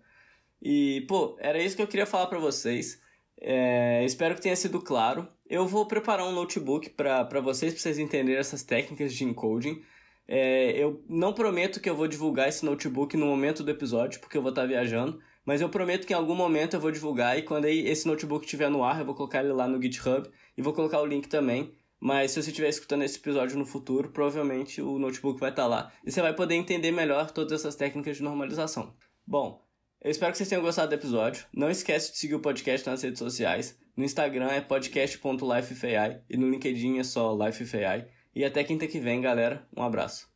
E, 0.62 1.02
pô, 1.08 1.36
era 1.40 1.62
isso 1.62 1.76
que 1.76 1.82
eu 1.82 1.88
queria 1.88 2.06
falar 2.06 2.28
para 2.28 2.40
vocês. 2.40 3.02
É, 3.40 4.04
espero 4.06 4.36
que 4.36 4.42
tenha 4.42 4.56
sido 4.56 4.82
claro. 4.82 5.28
Eu 5.50 5.68
vou 5.68 5.86
preparar 5.86 6.26
um 6.26 6.32
notebook 6.32 6.90
para 6.92 7.24
vocês, 7.42 7.74
para 7.74 7.82
vocês 7.82 8.00
entenderem 8.00 8.40
essas 8.40 8.64
técnicas 8.64 9.14
de 9.14 9.26
encoding. 9.26 9.84
É, 10.28 10.72
eu 10.72 11.04
não 11.10 11.34
prometo 11.34 11.82
que 11.82 11.90
eu 11.90 11.96
vou 11.96 12.08
divulgar 12.08 12.48
esse 12.48 12.66
notebook 12.66 13.18
no 13.18 13.26
momento 13.26 13.62
do 13.62 13.70
episódio, 13.70 14.22
porque 14.22 14.38
eu 14.38 14.42
vou 14.42 14.50
estar 14.50 14.66
viajando. 14.66 15.20
Mas 15.46 15.60
eu 15.60 15.68
prometo 15.68 16.08
que 16.08 16.14
em 16.14 16.16
algum 16.16 16.36
momento 16.36 16.76
eu 16.76 16.80
vou 16.80 16.92
divulgar 16.92 17.38
e 17.38 17.42
quando 17.42 17.66
esse 17.66 18.08
notebook 18.08 18.46
estiver 18.46 18.70
no 18.70 18.84
ar, 18.84 19.00
eu 19.00 19.06
vou 19.06 19.14
colocar 19.14 19.44
ele 19.44 19.52
lá 19.52 19.68
no 19.68 19.82
GitHub 19.82 20.30
e 20.58 20.62
vou 20.62 20.72
colocar 20.72 21.02
o 21.02 21.06
link 21.06 21.28
também. 21.28 21.74
Mas 22.04 22.32
se 22.32 22.44
você 22.44 22.50
estiver 22.50 22.68
escutando 22.68 23.04
esse 23.04 23.18
episódio 23.18 23.58
no 23.58 23.66
futuro, 23.66 24.10
provavelmente 24.10 24.82
o 24.82 25.00
notebook 25.00 25.40
vai 25.40 25.52
estar 25.52 25.66
lá 25.68 25.90
e 26.06 26.12
você 26.12 26.22
vai 26.22 26.34
poder 26.34 26.56
entender 26.56 26.92
melhor 26.92 27.32
todas 27.32 27.54
essas 27.54 27.78
técnicas 27.78 28.18
de 28.18 28.24
normalização. 28.24 28.94
Bom, 29.26 29.66
eu 30.02 30.12
espero 30.12 30.34
que 30.34 30.38
vocês 30.38 30.50
tenham 30.50 30.62
gostado 30.62 30.90
do 30.90 30.96
episódio. 30.96 31.46
Não 31.54 31.72
esquece 31.72 32.12
de 32.12 32.18
seguir 32.18 32.36
o 32.36 32.42
podcast 32.42 32.86
nas 32.90 33.02
redes 33.02 33.20
sociais. 33.20 33.80
No 33.96 34.04
Instagram 34.04 34.48
é 34.48 34.60
podcast.lifefai 34.60 36.20
e 36.30 36.36
no 36.36 36.50
LinkedIn 36.50 37.00
é 37.00 37.06
só 37.06 37.34
lifefai. 37.34 38.06
E 38.36 38.44
até 38.44 38.66
quinta 38.66 38.86
que 38.86 39.00
vem, 39.00 39.22
galera. 39.22 39.66
Um 39.74 39.82
abraço. 39.82 40.33